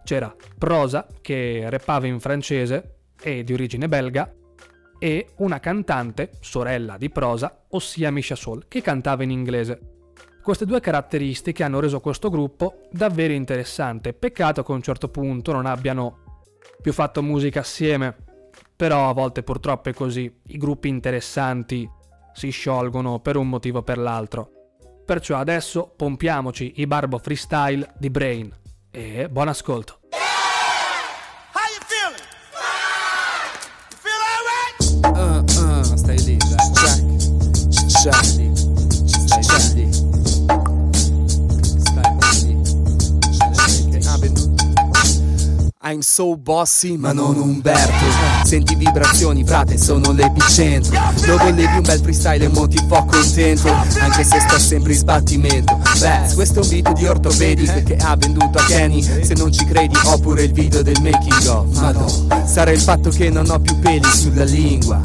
c'era 0.03 0.35
Prosa 0.57 1.05
che 1.21 1.69
rappava 1.69 2.07
in 2.07 2.19
francese 2.19 3.01
e 3.21 3.43
di 3.43 3.53
origine 3.53 3.87
belga, 3.87 4.33
e 4.97 5.27
una 5.37 5.59
cantante, 5.59 6.31
sorella 6.39 6.97
di 6.97 7.11
Prosa, 7.11 7.65
ossia 7.69 8.09
Misha 8.09 8.35
Soul, 8.35 8.65
che 8.67 8.81
cantava 8.81 9.21
in 9.21 9.29
inglese. 9.29 9.96
Queste 10.47 10.63
due 10.63 10.79
caratteristiche 10.79 11.65
hanno 11.65 11.81
reso 11.81 11.99
questo 11.99 12.29
gruppo 12.29 12.83
davvero 12.89 13.33
interessante. 13.33 14.13
Peccato 14.13 14.63
che 14.63 14.71
a 14.71 14.75
un 14.75 14.81
certo 14.81 15.09
punto 15.09 15.51
non 15.51 15.65
abbiano 15.65 16.19
più 16.81 16.93
fatto 16.93 17.21
musica 17.21 17.59
assieme, 17.59 18.15
però 18.73 19.09
a 19.09 19.13
volte 19.13 19.43
purtroppo 19.43 19.89
è 19.89 19.93
così. 19.93 20.33
I 20.45 20.57
gruppi 20.57 20.87
interessanti 20.87 21.85
si 22.31 22.49
sciolgono 22.49 23.19
per 23.19 23.35
un 23.35 23.49
motivo 23.49 23.79
o 23.79 23.83
per 23.83 23.97
l'altro. 23.97 24.49
Perciò 25.05 25.35
adesso 25.35 25.91
pompiamoci 25.93 26.75
i 26.77 26.87
Barbo 26.87 27.17
Freestyle 27.17 27.95
di 27.97 28.09
Brain. 28.09 28.49
E 28.89 29.27
buon 29.27 29.49
ascolto. 29.49 29.99
How 38.09 38.46
I'm 45.89 46.01
so 46.01 46.35
bossy 46.35 46.97
ma 46.97 47.13
non 47.13 47.37
Umberto. 47.37 47.93
Senti 48.43 48.75
vibrazioni 48.75 49.45
frate 49.45 49.77
sono 49.77 50.11
l'epicentro. 50.11 50.99
Dove 51.25 51.51
levi 51.51 51.77
un 51.77 51.81
bel 51.81 52.01
freestyle 52.01 52.43
e 52.43 52.47
mo 52.49 52.67
ti 52.67 52.77
fo 52.89 53.05
contento. 53.05 53.71
Anche 53.71 54.25
se 54.25 54.41
sto 54.41 54.59
sempre 54.59 54.91
in 54.91 54.97
sbattimento. 54.97 55.79
Beh, 55.99 56.33
questo 56.33 56.59
è 56.59 56.63
un 56.63 56.69
beat 56.69 56.91
di 56.91 57.05
ortopedic 57.05 57.83
Che 57.83 57.95
ha 57.95 58.17
venduto 58.17 58.57
a 58.57 58.65
Kenny. 58.65 59.01
Se 59.01 59.33
non 59.35 59.49
ci 59.53 59.63
credi 59.63 59.95
ho 60.03 60.17
pure 60.17 60.43
il 60.43 60.51
video 60.51 60.81
del 60.81 61.01
making 61.01 61.47
of. 61.47 61.79
Madonna 61.79 62.45
Sarà 62.45 62.71
il 62.71 62.81
fatto 62.81 63.09
che 63.09 63.29
non 63.29 63.49
ho 63.49 63.57
più 63.57 63.79
peli 63.79 64.09
sulla 64.13 64.43
lingua. 64.43 64.99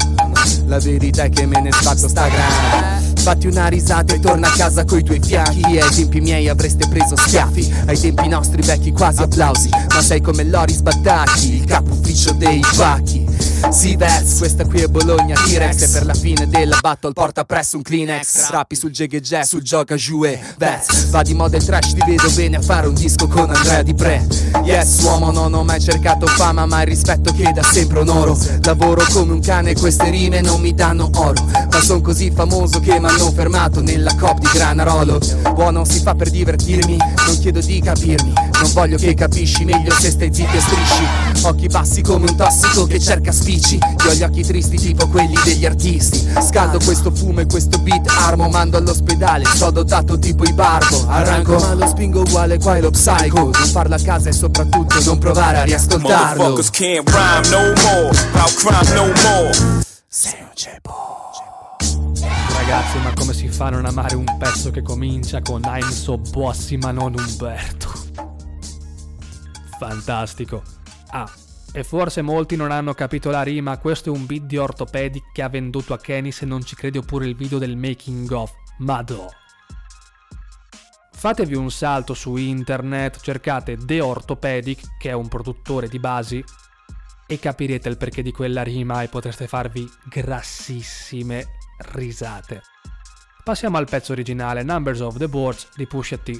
La 0.65 0.79
verità 0.79 1.23
è 1.23 1.29
che 1.29 1.45
me 1.45 1.61
ne 1.61 1.71
sbatto 1.71 2.09
sta 2.09 2.27
grande. 2.27 3.02
Fatti 3.23 3.47
una 3.47 3.69
risata 3.69 4.13
e 4.15 4.19
torna 4.19 4.47
a 4.49 4.51
casa 4.51 4.83
coi 4.83 5.01
tuoi 5.01 5.21
fianchi 5.21 5.63
Ai 5.63 5.89
tempi 5.95 6.19
miei 6.19 6.49
avreste 6.49 6.89
preso 6.89 7.15
schiaffi. 7.15 7.73
Ai 7.85 7.97
tempi 7.97 8.27
nostri 8.27 8.61
vecchi 8.61 8.91
quasi 8.91 9.21
applausi. 9.21 9.69
Ma 9.69 10.01
sei 10.01 10.19
come 10.19 10.43
Loris 10.43 10.81
Battacchi 10.81 11.55
Il 11.55 11.63
capo 11.63 11.93
ufficio 11.93 12.33
dei 12.33 12.59
bacchi 12.75 13.25
Si 13.69 13.95
Vez, 13.95 14.37
questa 14.37 14.65
qui 14.65 14.81
è 14.81 14.87
Bologna 14.87 15.35
T-Rex. 15.35 15.81
E 15.81 15.87
per 15.89 16.05
la 16.05 16.13
fine 16.13 16.47
della 16.47 16.77
battle 16.79 17.13
porta 17.13 17.43
presso 17.43 17.77
un 17.77 17.83
Kleenex. 17.83 18.49
Rappi 18.49 18.75
sul 18.75 18.91
Jegge 18.91 19.43
sul 19.43 19.61
gioca 19.61 19.95
giù 19.95 20.21
Vez 20.21 21.09
Va 21.09 21.21
di 21.21 21.33
moda 21.33 21.57
il 21.57 21.65
trash, 21.65 21.93
ti 21.93 22.01
vedo 22.05 22.29
bene 22.31 22.57
a 22.57 22.61
fare 22.61 22.87
un 22.87 22.93
disco 22.93 23.27
con 23.27 23.49
Andrea 23.49 23.81
Di 23.81 23.93
Pre. 23.93 24.27
Yes, 24.63 25.01
uomo, 25.01 25.31
non 25.31 25.53
ho 25.53 25.63
mai 25.63 25.81
cercato 25.81 26.27
fama 26.27 26.65
Ma 26.65 26.81
il 26.81 26.87
rispetto 26.87 27.33
che 27.33 27.51
da 27.51 27.63
sempre 27.63 27.99
onoro. 27.99 28.37
Lavoro 28.61 29.03
come 29.11 29.33
un 29.33 29.41
cane, 29.41 29.73
queste 29.73 30.09
rime 30.09 30.41
non 30.41 30.61
mi 30.61 30.73
danno 30.73 31.09
oro. 31.15 31.43
Ma 31.43 31.81
son 31.81 32.01
così 32.01 32.31
famoso 32.31 32.79
che 32.79 32.99
mi 32.99 33.07
hanno 33.07 33.31
fermato 33.31 33.81
nella 33.81 34.15
cop 34.15 34.39
di 34.39 34.47
Granarolo. 34.51 35.19
Buono 35.53 35.83
si 35.85 35.99
fa 35.99 36.13
per 36.15 36.29
divertirmi, 36.29 36.97
non 36.97 37.39
chiedo 37.39 37.59
di 37.59 37.81
capirmi 37.81 38.52
Non 38.63 38.71
voglio 38.71 38.95
che 38.95 39.13
capisci, 39.13 39.65
meglio 39.65 39.91
se 39.91 40.09
stai 40.09 40.33
zitto 40.33 40.55
e 40.55 40.61
strisci. 40.61 41.03
Occhi 41.43 41.67
bassi 41.67 42.01
come 42.01 42.29
un 42.29 42.37
tossico 42.37 42.85
che 42.85 42.97
cerca 42.97 43.33
spicci. 43.33 43.75
Io 43.75 44.09
ho 44.09 44.13
gli 44.13 44.23
occhi 44.23 44.41
tristi 44.41 44.77
tipo 44.77 45.05
quelli 45.09 45.35
degli 45.43 45.65
artisti. 45.65 46.31
Scaldo 46.41 46.79
questo 46.79 47.11
fumo 47.11 47.41
e 47.41 47.45
questo 47.45 47.77
beat 47.79 48.07
armo 48.07 48.47
Mando 48.47 48.77
all'ospedale, 48.77 49.43
sto 49.43 49.69
dotato 49.69 50.17
tipo 50.17 50.45
i 50.45 50.53
barbo. 50.53 51.05
Arranco 51.09 51.59
ma 51.59 51.73
lo 51.73 51.87
spingo 51.87 52.21
uguale 52.21 52.57
qua 52.57 52.77
e 52.77 52.81
lo 52.81 52.89
psycho. 52.91 53.51
Non 53.53 53.67
farlo 53.69 53.95
a 53.95 53.99
casa 53.99 54.29
e 54.29 54.31
soprattutto 54.31 54.95
non 55.03 55.17
provare 55.17 55.57
a 55.57 55.63
riascoltarlo. 55.63 56.43
Motherfuckers 56.43 56.69
can't 56.69 57.09
rhyme 57.09 57.49
no 57.49 57.73
more, 57.83 58.17
about 58.31 58.53
crime 58.53 58.93
no 58.93 59.11
more. 59.23 59.83
Sei 60.07 60.39
un 60.39 60.51
ceppo 60.53 61.31
Ragazzi, 62.55 62.97
ma 63.03 63.11
come 63.13 63.33
si 63.33 63.49
fa 63.49 63.65
a 63.65 63.69
non 63.71 63.85
amare 63.85 64.15
un 64.15 64.37
pezzo 64.39 64.71
che 64.71 64.81
comincia 64.81 65.41
con 65.41 65.61
I'm 65.65 65.89
so 65.89 66.17
bossy 66.17 66.77
ma 66.77 66.91
non 66.91 67.13
Umberto? 67.13 68.22
Fantastico. 69.77 70.63
Ah, 71.09 71.29
e 71.71 71.83
forse 71.83 72.21
molti 72.21 72.55
non 72.55 72.71
hanno 72.71 72.93
capito 72.93 73.29
la 73.31 73.41
rima, 73.41 73.77
questo 73.77 74.09
è 74.09 74.15
un 74.15 74.25
beat 74.25 74.43
di 74.43 74.57
Orthopedic 74.57 75.31
che 75.31 75.41
ha 75.41 75.49
venduto 75.49 75.93
a 75.93 75.99
Kenny 75.99 76.31
se 76.31 76.45
non 76.45 76.63
ci 76.63 76.75
credi 76.75 76.99
oppure 76.99 77.25
il 77.25 77.35
video 77.35 77.57
del 77.57 77.75
making 77.75 78.29
of. 78.31 78.51
Madò. 78.77 79.27
Fatevi 81.11 81.55
un 81.55 81.71
salto 81.71 82.13
su 82.13 82.35
internet, 82.35 83.21
cercate 83.21 83.77
The 83.77 84.01
Orthopedic, 84.01 84.97
che 84.97 85.09
è 85.09 85.13
un 85.13 85.27
produttore 85.29 85.87
di 85.87 85.97
basi, 85.97 86.43
e 87.25 87.39
capirete 87.39 87.89
il 87.89 87.97
perché 87.97 88.21
di 88.21 88.31
quella 88.31 88.61
rima 88.61 89.01
e 89.01 89.07
potreste 89.07 89.47
farvi 89.47 89.89
grassissime 90.03 91.55
risate. 91.93 92.61
Passiamo 93.43 93.77
al 93.77 93.87
pezzo 93.89 94.11
originale 94.11 94.63
Numbers 94.63 94.99
of 94.99 95.17
the 95.17 95.27
Boards 95.27 95.69
di 95.75 95.87
Pusha 95.87 96.17
T. 96.17 96.31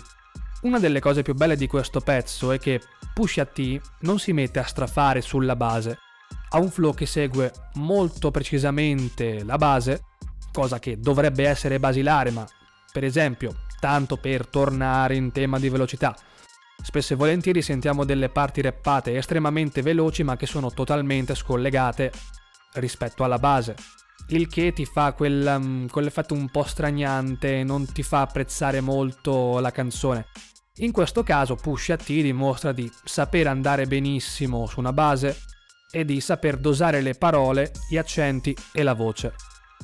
Una 0.63 0.79
delle 0.79 1.01
cose 1.01 1.23
più 1.23 1.33
belle 1.33 1.57
di 1.57 1.67
questo 1.67 1.99
pezzo 1.99 2.51
è 2.53 2.57
che 2.57 2.81
Pusha 3.13 3.45
T 3.45 3.81
non 4.01 4.17
si 4.17 4.31
mette 4.31 4.59
a 4.59 4.65
strafare 4.65 5.19
sulla 5.19 5.57
base, 5.57 5.97
ha 6.51 6.57
un 6.57 6.69
flow 6.69 6.93
che 6.93 7.05
segue 7.05 7.51
molto 7.73 8.31
precisamente 8.31 9.43
la 9.43 9.57
base, 9.57 10.05
cosa 10.53 10.79
che 10.79 10.99
dovrebbe 10.99 11.45
essere 11.45 11.79
basilare, 11.79 12.31
ma 12.31 12.47
per 12.93 13.03
esempio, 13.03 13.65
tanto 13.81 14.15
per 14.15 14.47
tornare 14.47 15.15
in 15.15 15.33
tema 15.33 15.59
di 15.59 15.67
velocità, 15.67 16.15
spesso 16.81 17.11
e 17.11 17.17
volentieri 17.17 17.61
sentiamo 17.61 18.05
delle 18.05 18.29
parti 18.29 18.61
rappate 18.61 19.17
estremamente 19.17 19.81
veloci 19.81 20.23
ma 20.23 20.37
che 20.37 20.45
sono 20.45 20.71
totalmente 20.71 21.35
scollegate 21.35 22.09
rispetto 22.75 23.25
alla 23.25 23.37
base. 23.37 23.75
Il 24.27 24.47
che 24.47 24.71
ti 24.71 24.85
fa 24.85 25.11
quel, 25.11 25.45
um, 25.57 25.87
quell'effetto 25.89 26.33
un 26.33 26.47
po' 26.49 26.63
straniante, 26.63 27.65
non 27.65 27.85
ti 27.91 28.01
fa 28.01 28.21
apprezzare 28.21 28.79
molto 28.79 29.59
la 29.59 29.71
canzone. 29.71 30.27
In 30.77 30.91
questo 30.91 31.21
caso 31.21 31.55
Pusha 31.55 31.97
T 31.97 32.05
dimostra 32.07 32.71
di 32.71 32.91
saper 33.03 33.47
andare 33.47 33.85
benissimo 33.85 34.65
su 34.65 34.79
una 34.79 34.91
base 34.91 35.37
e 35.91 36.03
di 36.03 36.19
saper 36.19 36.57
dosare 36.57 37.01
le 37.01 37.13
parole, 37.13 37.71
gli 37.87 37.97
accenti 37.97 38.55
e 38.71 38.81
la 38.81 38.93
voce. 38.93 39.35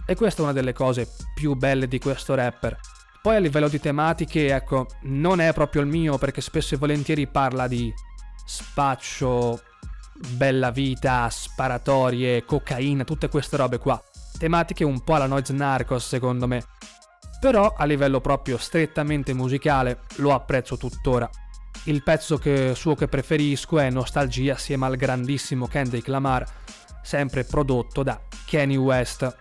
E 0.08 0.16
questa 0.16 0.42
è 0.42 0.44
una 0.46 0.54
delle 0.54 0.74
cose 0.74 1.08
più 1.36 1.54
belle 1.54 1.88
di 1.88 2.00
questo 2.00 2.34
rapper. 2.34 2.80
Poi 3.22 3.36
a 3.36 3.40
livello 3.40 3.68
di 3.68 3.80
tematiche, 3.80 4.54
ecco, 4.54 4.88
non 5.04 5.40
è 5.40 5.54
proprio 5.54 5.82
il 5.82 5.88
mio 5.88 6.18
perché 6.18 6.42
spesso 6.42 6.74
e 6.74 6.78
volentieri 6.78 7.28
parla 7.28 7.68
di 7.68 7.94
spaccio, 8.46 9.62
bella 10.38 10.72
vita, 10.72 11.30
sparatorie, 11.30 12.46
cocaina, 12.46 13.04
tutte 13.04 13.30
queste 13.30 13.58
robe 13.58 13.78
qua 13.78 14.02
tematiche 14.40 14.86
un 14.86 15.04
po' 15.04 15.16
alla 15.16 15.28
Noise 15.28 15.54
Narcos 15.54 16.08
secondo 16.08 16.48
me. 16.48 16.64
Però 17.40 17.74
a 17.78 17.86
livello 17.86 18.20
proprio 18.20 18.58
strettamente 18.58 19.34
musicale 19.34 20.02
lo 20.18 20.34
apprezzo 20.34 20.78
tuttora. 20.78 21.30
Il 21.86 22.04
pezzo 22.04 22.38
che, 22.38 22.74
suo 22.76 22.96
che 22.96 23.08
preferisco 23.08 23.80
è 23.80 23.90
Nostalgia 23.90 24.54
assieme 24.54 24.86
al 24.86 24.98
grandissimo 24.98 25.66
Kendrick 25.66 26.08
Lamar, 26.08 26.46
sempre 27.02 27.46
prodotto 27.46 28.04
da 28.04 28.20
Kanye 28.46 28.76
West. 28.76 29.38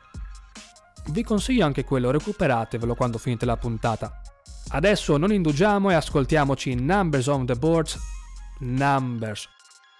Vi 1.07 1.23
consiglio 1.25 1.65
anche 1.65 1.85
quello, 1.85 2.11
recuperatevelo 2.11 2.95
quando 2.95 3.19
finite 3.19 3.45
la 3.45 3.57
puntata. 3.57 4.21
Adesso 4.69 5.17
non 5.17 5.33
indugiamo 5.33 5.91
e 5.91 5.95
ascoltiamoci 5.95 6.75
Numbers 6.75 7.27
on 7.27 7.47
the 7.47 7.55
Boards, 7.55 7.99
Numbers 8.61 9.49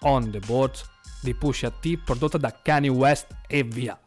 on 0.01 0.29
the 0.31 0.39
Boards 0.39 0.87
di 1.21 1.33
Pusha 1.33 1.71
T 1.71 1.97
prodotta 1.97 2.37
da 2.37 2.55
Kanye 2.61 2.89
West 2.89 3.27
e 3.47 3.63
via. 3.63 3.99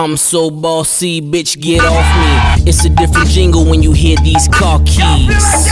I'm 0.00 0.16
so 0.16 0.50
bossy, 0.50 1.20
bitch, 1.20 1.60
get 1.60 1.84
off 1.84 2.56
me. 2.56 2.64
It's 2.66 2.86
a 2.86 2.88
different 2.88 3.28
jingle 3.28 3.66
when 3.66 3.82
you 3.82 3.92
hear 3.92 4.16
these 4.24 4.48
car 4.48 4.78
keys. 4.86 5.68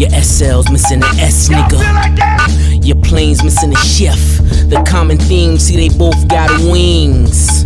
Your 0.00 0.08
SL's 0.08 0.70
missing 0.70 1.02
an 1.02 1.20
S, 1.20 1.50
nigga. 1.50 2.82
Your 2.82 2.96
plane's 3.02 3.44
missing 3.44 3.74
a 3.74 3.76
chef. 3.76 4.18
The 4.70 4.82
common 4.88 5.18
theme, 5.18 5.58
see, 5.58 5.76
they 5.76 5.94
both 5.94 6.26
got 6.26 6.48
wings. 6.60 7.64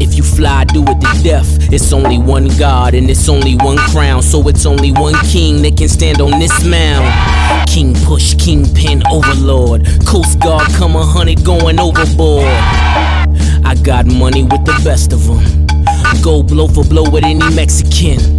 If 0.00 0.14
you 0.14 0.22
fly, 0.22 0.64
do 0.64 0.82
it 0.82 0.98
to 0.98 1.22
death. 1.22 1.70
It's 1.70 1.92
only 1.92 2.16
one 2.16 2.48
God 2.56 2.94
and 2.94 3.10
it's 3.10 3.28
only 3.28 3.54
one 3.56 3.76
crown. 3.76 4.22
So 4.22 4.48
it's 4.48 4.64
only 4.64 4.92
one 4.92 5.14
king 5.26 5.60
that 5.60 5.76
can 5.76 5.90
stand 5.90 6.22
on 6.22 6.40
this 6.40 6.64
mound. 6.64 7.68
King 7.68 7.94
push, 8.06 8.34
kingpin, 8.34 9.02
overlord. 9.10 9.86
Coast 10.06 10.40
Guard 10.40 10.72
come 10.72 10.96
a 10.96 11.04
hundred 11.04 11.44
going 11.44 11.78
overboard. 11.78 12.48
I 13.64 13.74
got 13.82 14.06
money 14.06 14.42
with 14.42 14.64
the 14.64 14.80
best 14.84 15.12
of 15.12 15.26
them. 15.26 15.66
Go 16.22 16.42
blow 16.42 16.68
for 16.68 16.84
blow 16.84 17.08
with 17.10 17.24
any 17.24 17.54
Mexican. 17.54 18.38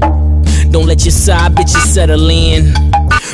Don't 0.71 0.85
let 0.85 1.03
your 1.03 1.11
side 1.11 1.53
bitches 1.55 1.85
settle 1.93 2.29
in. 2.29 2.73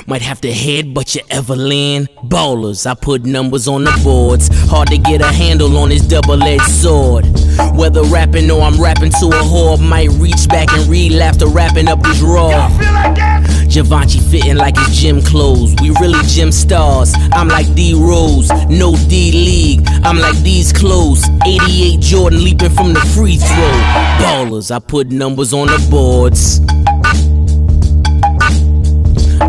Might 0.08 0.22
have 0.22 0.39
to 0.41 0.53
head, 0.53 0.94
but 0.94 1.15
you 1.15 1.22
ever 1.29 1.56
land. 1.56 2.08
Ballers, 2.24 2.86
I 2.89 2.94
put 2.94 3.25
numbers 3.25 3.67
on 3.67 3.84
the 3.84 4.00
boards. 4.03 4.50
Hard 4.70 4.88
to 4.89 4.98
get 4.98 5.22
a 5.22 5.27
handle 5.27 5.77
on 5.77 5.89
this 5.89 6.01
double 6.01 6.41
edged 6.41 6.63
sword. 6.63 7.25
Whether 7.75 8.03
rapping 8.03 8.50
or 8.50 8.62
I'm 8.62 8.79
rapping 8.79 9.12
to 9.12 9.25
a 9.27 9.41
whore, 9.44 9.79
might 9.79 10.10
reach 10.12 10.48
back 10.48 10.72
and 10.74 10.88
read 10.89 11.13
after 11.13 11.48
wrapping 11.48 11.88
up 11.89 12.06
his 12.06 12.22
raw. 12.22 12.70
Givenchy 13.70 14.20
fitting 14.20 14.58
like 14.58 14.78
his 14.78 15.00
gym 15.00 15.22
clothes. 15.22 15.76
We 15.82 15.92
really 16.02 16.20
gym 16.28 16.52
stars. 16.52 17.14
I'm 17.34 17.48
like 17.48 17.74
D 17.76 17.94
Rose, 17.94 18.50
no 18.70 18.96
D 19.08 19.32
League. 19.32 19.88
I'm 20.04 20.18
like 20.18 20.38
these 20.38 20.72
clothes. 20.74 21.24
88 21.46 22.00
Jordan 22.00 22.44
leaping 22.44 22.72
from 22.72 22.94
the 22.94 23.02
free 23.16 23.38
throw. 23.38 23.72
Ballers, 24.20 24.74
I 24.74 24.80
put 24.80 25.10
numbers 25.12 25.54
on 25.54 25.68
the 25.68 25.88
boards. 25.90 26.60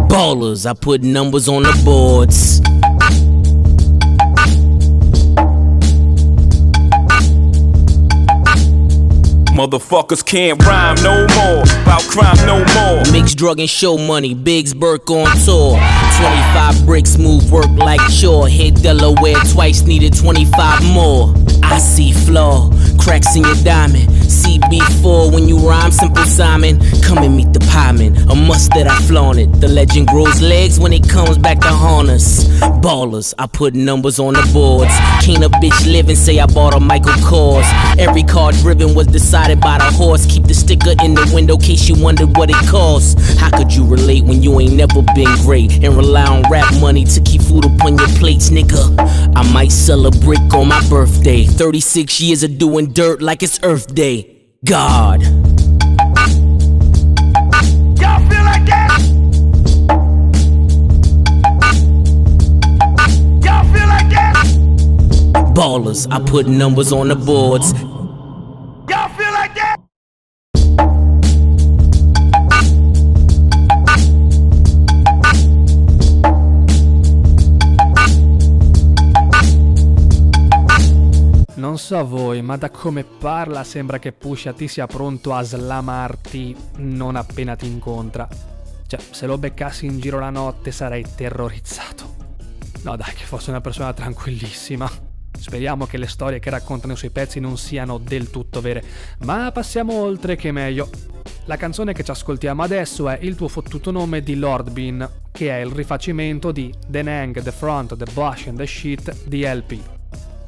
Ballers, 0.08 0.68
I 0.68 0.74
put 0.74 1.02
numbers 1.02 1.48
on 1.48 1.62
the 1.62 1.82
boards. 1.84 2.60
Motherfuckers 9.58 10.24
can't 10.24 10.64
rhyme 10.64 10.94
no 11.02 11.26
more, 11.34 11.62
about 11.82 12.02
crime 12.02 12.36
no 12.46 12.58
more. 12.74 13.02
Mix 13.12 13.34
drug 13.34 13.58
and 13.58 13.68
show 13.68 13.98
money, 13.98 14.32
Biggs 14.32 14.72
Burke 14.72 15.10
on 15.10 15.26
tour. 15.44 15.76
25 16.18 16.84
bricks 16.84 17.16
move 17.16 17.52
work 17.52 17.70
like 17.76 18.00
chore. 18.10 18.48
Hit 18.48 18.82
Delaware 18.82 19.36
twice, 19.52 19.82
needed 19.82 20.16
25 20.16 20.82
more. 20.92 21.32
I 21.62 21.78
see 21.78 22.12
flaw, 22.12 22.70
cracks 22.98 23.36
in 23.36 23.44
your 23.44 23.54
diamond 23.62 24.08
CB4 24.28 25.32
when 25.32 25.48
you 25.48 25.56
rhyme, 25.58 25.90
Simple 25.90 26.24
Simon. 26.24 26.78
Come 27.02 27.18
and 27.18 27.36
meet 27.36 27.52
the 27.52 27.60
pieman, 27.60 28.16
a 28.30 28.34
must 28.34 28.70
that 28.72 28.86
I 28.86 28.96
flaunted. 29.02 29.54
The 29.60 29.68
legend 29.68 30.08
grows 30.08 30.40
legs 30.40 30.78
when 30.78 30.92
it 30.92 31.08
comes 31.08 31.38
back 31.38 31.60
to 31.60 31.68
haunt 31.68 32.08
us. 32.08 32.44
Ballers, 32.82 33.34
I 33.38 33.46
put 33.46 33.74
numbers 33.74 34.18
on 34.18 34.34
the 34.34 34.50
boards. 34.52 34.92
Can't 35.24 35.44
a 35.44 35.48
bitch 35.60 35.90
live 35.90 36.08
and 36.08 36.18
say 36.18 36.38
I 36.38 36.46
bought 36.46 36.74
a 36.74 36.80
Michael 36.80 37.12
Kors. 37.24 37.66
Every 37.98 38.22
car 38.22 38.52
driven 38.52 38.94
was 38.94 39.06
decided 39.06 39.60
by 39.60 39.78
the 39.78 39.84
horse. 39.84 40.26
Keep 40.26 40.44
the 40.44 40.54
sticker 40.54 40.94
in 41.02 41.14
the 41.14 41.30
window, 41.34 41.56
case 41.56 41.88
you 41.88 42.00
wondered 42.02 42.36
what 42.36 42.50
it 42.50 42.68
costs. 42.68 43.38
How 43.38 43.50
could 43.50 43.74
you 43.74 43.86
relate 43.86 44.24
when 44.24 44.42
you 44.42 44.60
ain't 44.60 44.74
never 44.74 45.02
been 45.14 45.34
great 45.42 45.82
and 45.82 45.96
on 46.16 46.42
rap 46.50 46.72
money 46.80 47.04
to 47.04 47.20
keep 47.20 47.42
food 47.42 47.64
upon 47.64 47.98
your 47.98 48.08
plates, 48.18 48.50
nigga? 48.50 48.98
I 49.36 49.52
might 49.52 49.72
sell 49.72 50.06
a 50.06 50.10
brick 50.10 50.54
on 50.54 50.68
my 50.68 50.86
birthday. 50.88 51.44
36 51.44 52.20
years 52.20 52.42
of 52.42 52.58
doing 52.58 52.92
dirt 52.92 53.20
like 53.20 53.42
it's 53.42 53.60
Earth 53.62 53.94
Day. 53.94 54.46
God. 54.64 55.22
Y'all 58.00 58.20
feel 58.28 58.44
like 58.44 58.64
that? 58.66 59.00
Y'all 63.44 63.64
feel 63.72 63.88
like 63.88 64.10
that? 64.10 64.34
Ballers, 65.54 66.06
I 66.10 66.20
put 66.24 66.46
numbers 66.46 66.92
on 66.92 67.08
the 67.08 67.16
boards. 67.16 67.72
Non 81.78 81.86
so 81.86 82.04
voi, 82.04 82.42
ma 82.42 82.56
da 82.56 82.70
come 82.70 83.04
parla 83.04 83.62
sembra 83.62 84.00
che 84.00 84.10
Pusha 84.10 84.52
T 84.52 84.64
sia 84.64 84.88
pronto 84.88 85.32
a 85.32 85.42
slamarti 85.42 86.56
non 86.78 87.14
appena 87.14 87.54
ti 87.54 87.66
incontra. 87.66 88.28
Cioè, 88.84 88.98
se 89.10 89.26
lo 89.26 89.38
beccassi 89.38 89.86
in 89.86 90.00
giro 90.00 90.18
la 90.18 90.30
notte 90.30 90.72
sarei 90.72 91.06
terrorizzato. 91.14 92.16
No 92.82 92.96
dai, 92.96 93.14
che 93.14 93.22
fosse 93.22 93.50
una 93.50 93.60
persona 93.60 93.92
tranquillissima. 93.92 94.90
Speriamo 95.38 95.86
che 95.86 95.98
le 95.98 96.08
storie 96.08 96.40
che 96.40 96.50
raccontano 96.50 96.94
i 96.94 96.96
suoi 96.96 97.10
pezzi 97.10 97.38
non 97.38 97.56
siano 97.56 97.98
del 97.98 98.28
tutto 98.28 98.60
vere, 98.60 98.82
ma 99.20 99.52
passiamo 99.52 99.92
oltre 99.92 100.34
che 100.34 100.50
meglio. 100.50 100.90
La 101.44 101.56
canzone 101.56 101.92
che 101.92 102.02
ci 102.02 102.10
ascoltiamo 102.10 102.60
adesso 102.60 103.08
è 103.08 103.20
Il 103.22 103.36
tuo 103.36 103.46
fottuto 103.46 103.92
nome 103.92 104.20
di 104.20 104.34
Lord 104.34 104.72
Bean, 104.72 105.08
che 105.30 105.50
è 105.50 105.60
il 105.60 105.70
rifacimento 105.70 106.50
di 106.50 106.74
The 106.88 107.02
Nang, 107.02 107.40
The 107.40 107.52
Front, 107.52 107.96
The 107.96 108.10
Bush 108.12 108.48
and 108.48 108.58
The 108.58 108.66
Shit 108.66 109.26
di 109.26 109.44
LP, 109.44 109.78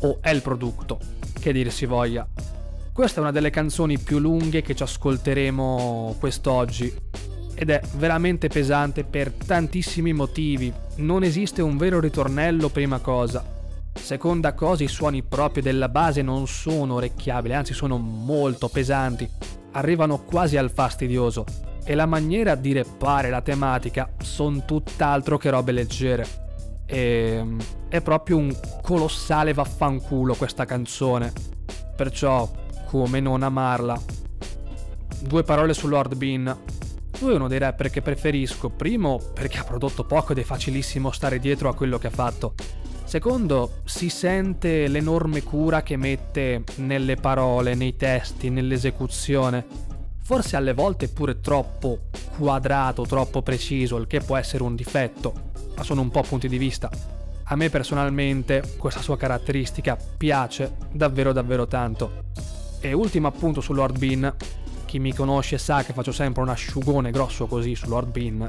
o 0.01 0.19
El 0.23 0.43
Producto, 0.43 1.20
che 1.41 1.53
dir 1.53 1.73
si 1.73 1.87
voglia. 1.87 2.25
Questa 2.93 3.19
è 3.19 3.23
una 3.23 3.33
delle 3.33 3.51
canzoni 3.51 3.99
più 3.99 4.19
lunghe 4.19 4.63
che 4.63 4.77
ci 4.77 4.83
ascolteremo 4.83 6.17
quest'oggi 6.21 6.95
ed 7.55 7.71
è 7.71 7.81
veramente 7.97 8.49
pesante 8.49 9.05
per 9.05 9.33
tantissimi 9.33 10.13
motivi. 10.13 10.73
Non 10.97 11.23
esiste 11.23 11.63
un 11.63 11.77
vero 11.77 11.99
ritornello 11.99 12.69
prima 12.69 12.99
cosa. 12.99 13.59
Seconda 13.93 14.53
cosa, 14.55 14.85
i 14.85 14.89
suoni 14.89 15.23
proprio 15.23 15.63
della 15.63 15.89
base 15.89 16.23
non 16.23 16.47
sono 16.47 16.95
orecchiabili, 16.95 17.55
anzi 17.55 17.75
sono 17.75 17.97
molto 17.97 18.69
pesanti, 18.69 19.29
arrivano 19.73 20.23
quasi 20.23 20.57
al 20.57 20.71
fastidioso 20.71 21.45
e 21.85 21.95
la 21.95 22.07
maniera 22.07 22.55
di 22.55 22.73
reppare 22.73 23.31
la 23.31 23.41
tematica 23.41 24.11
sono 24.23 24.65
tutt'altro 24.65 25.39
che 25.39 25.51
robe 25.51 25.73
leggere. 25.73 26.50
E 26.93 27.45
è 27.89 28.01
proprio 28.01 28.37
un 28.37 28.53
colossale 28.83 29.53
vaffanculo 29.53 30.35
questa 30.35 30.65
canzone. 30.65 31.33
Perciò, 31.95 32.51
come 32.87 33.21
non 33.21 33.45
amarla? 33.45 34.01
Due 35.21 35.43
parole 35.45 35.73
su 35.73 35.87
Lord 35.87 36.17
Bean. 36.17 36.57
Lui 37.21 37.33
è 37.33 37.37
uno 37.37 37.49
dei 37.49 37.59
rapper 37.59 37.91
che 37.91 38.03
preferisco, 38.03 38.71
primo 38.71 39.21
perché 39.33 39.59
ha 39.59 39.65
prodotto 39.65 40.05
poco 40.05 40.33
ed 40.33 40.39
è 40.39 40.43
facilissimo 40.43 41.13
stare 41.13 41.39
dietro 41.39 41.69
a 41.69 41.75
quello 41.75 41.99
che 41.99 42.09
ha 42.09 42.11
fatto. 42.11 42.55
Secondo, 43.05 43.81
si 43.85 44.09
sente 44.09 44.89
l'enorme 44.89 45.43
cura 45.43 45.83
che 45.83 45.97
mette 45.97 46.65
nelle 46.77 47.17
parole, 47.17 47.75
nei 47.75 47.97
testi, 47.97 48.51
nell'esecuzione. 48.51 49.67
Forse 50.23 50.57
alle 50.57 50.75
volte 50.75 51.09
pure 51.09 51.41
troppo 51.41 51.99
quadrato, 52.39 53.03
troppo 53.03 53.43
preciso, 53.43 53.97
il 53.97 54.07
che 54.07 54.21
può 54.21 54.37
essere 54.37 54.63
un 54.63 54.77
difetto, 54.77 55.50
ma 55.81 55.87
sono 55.87 56.03
un 56.03 56.11
po' 56.11 56.21
punti 56.21 56.47
di 56.47 56.59
vista. 56.59 56.91
A 57.45 57.57
me 57.57 57.71
personalmente 57.71 58.75
questa 58.77 59.01
sua 59.01 59.17
caratteristica 59.17 59.97
piace 59.97 60.77
davvero 60.93 61.33
davvero 61.33 61.67
tanto. 61.67 62.25
E 62.81 62.93
ultimo 62.93 63.29
appunto 63.29 63.63
su 63.63 63.73
Lord 63.73 63.99
Bean, 63.99 64.35
chi 64.85 64.99
mi 64.99 65.15
conosce 65.15 65.57
sa 65.57 65.83
che 65.83 65.95
faccio 65.95 66.13
sempre 66.13 66.43
un 66.43 66.51
asciugone 66.51 67.11
grosso 67.11 67.47
così 67.47 67.75
su 67.75 67.89
Lord 67.89 68.11
Bean. 68.11 68.47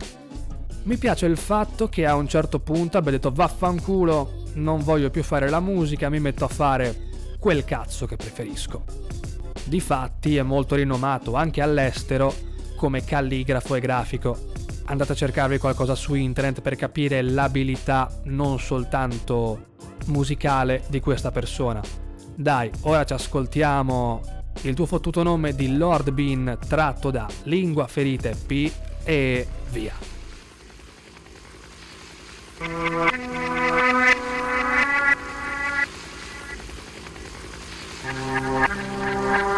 Mi 0.84 0.98
piace 0.98 1.26
il 1.26 1.38
fatto 1.38 1.88
che 1.88 2.06
a 2.06 2.16
un 2.16 2.28
certo 2.28 2.60
punto 2.60 2.98
abbia 2.98 3.12
detto 3.12 3.32
vaffanculo, 3.32 4.44
non 4.56 4.84
voglio 4.84 5.10
più 5.10 5.24
fare 5.24 5.50
la 5.50 5.62
musica, 5.62 6.10
mi 6.10 6.20
metto 6.20 6.44
a 6.44 6.50
fare 6.50 7.10
quel 7.40 7.64
cazzo 7.64 8.06
che 8.06 8.18
preferisco. 8.18 8.84
Difatti 9.64 10.36
è 10.36 10.42
molto 10.42 10.76
rinomato 10.76 11.36
anche 11.36 11.62
all'estero 11.62 12.34
come 12.76 13.06
calligrafo 13.06 13.76
e 13.76 13.80
grafico. 13.80 14.51
Andate 14.92 15.14
a 15.14 15.16
cercarvi 15.16 15.58
qualcosa 15.58 15.96
su 15.96 16.16
internet 16.16 16.60
per 16.60 16.76
capire 16.76 17.22
l'abilità 17.22 18.12
non 18.26 18.60
soltanto 18.60 19.68
musicale 20.08 20.84
di 20.90 21.00
questa 21.00 21.32
persona. 21.32 21.82
Dai, 22.36 22.70
ora 22.82 23.06
ci 23.06 23.14
ascoltiamo 23.14 24.22
il 24.64 24.76
tuo 24.76 24.86
fottuto 24.86 25.24
nome 25.24 25.56
di 25.56 25.78
Lord 25.78 26.12
Bean 26.12 26.58
tratto 26.68 27.10
da 27.10 27.26
Lingua 27.44 27.88
Ferite 27.88 28.36
P 28.46 28.70
e 29.06 29.48
via. 29.70 29.94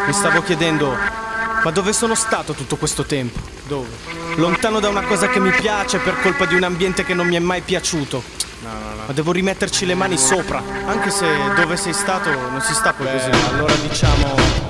Mi 0.05 0.13
stavo 0.13 0.43
chiedendo, 0.43 0.95
ma 1.63 1.71
dove 1.71 1.93
sono 1.93 2.15
stato 2.15 2.53
tutto 2.53 2.75
questo 2.75 3.03
tempo? 3.05 3.39
Dove? 3.67 3.87
Lontano 4.35 4.79
da 4.79 4.89
una 4.89 5.03
cosa 5.03 5.27
che 5.29 5.39
mi 5.39 5.51
piace 5.51 5.99
per 5.99 6.19
colpa 6.21 6.45
di 6.45 6.55
un 6.55 6.63
ambiente 6.63 7.03
che 7.03 7.13
non 7.13 7.27
mi 7.27 7.35
è 7.35 7.39
mai 7.39 7.61
piaciuto. 7.61 8.23
No, 8.61 8.69
no, 8.69 8.89
no. 8.95 9.03
Ma 9.07 9.13
devo 9.13 9.31
rimetterci 9.31 9.85
le 9.85 9.95
mani 9.95 10.17
sopra. 10.17 10.61
Anche 10.85 11.09
se 11.09 11.25
dove 11.55 11.75
sei 11.77 11.93
stato 11.93 12.29
non 12.29 12.61
si 12.61 12.73
sta 12.73 12.93
poi 12.93 13.05
Beh, 13.07 13.11
così. 13.13 13.29
allora 13.53 13.73
diciamo. 13.75 14.62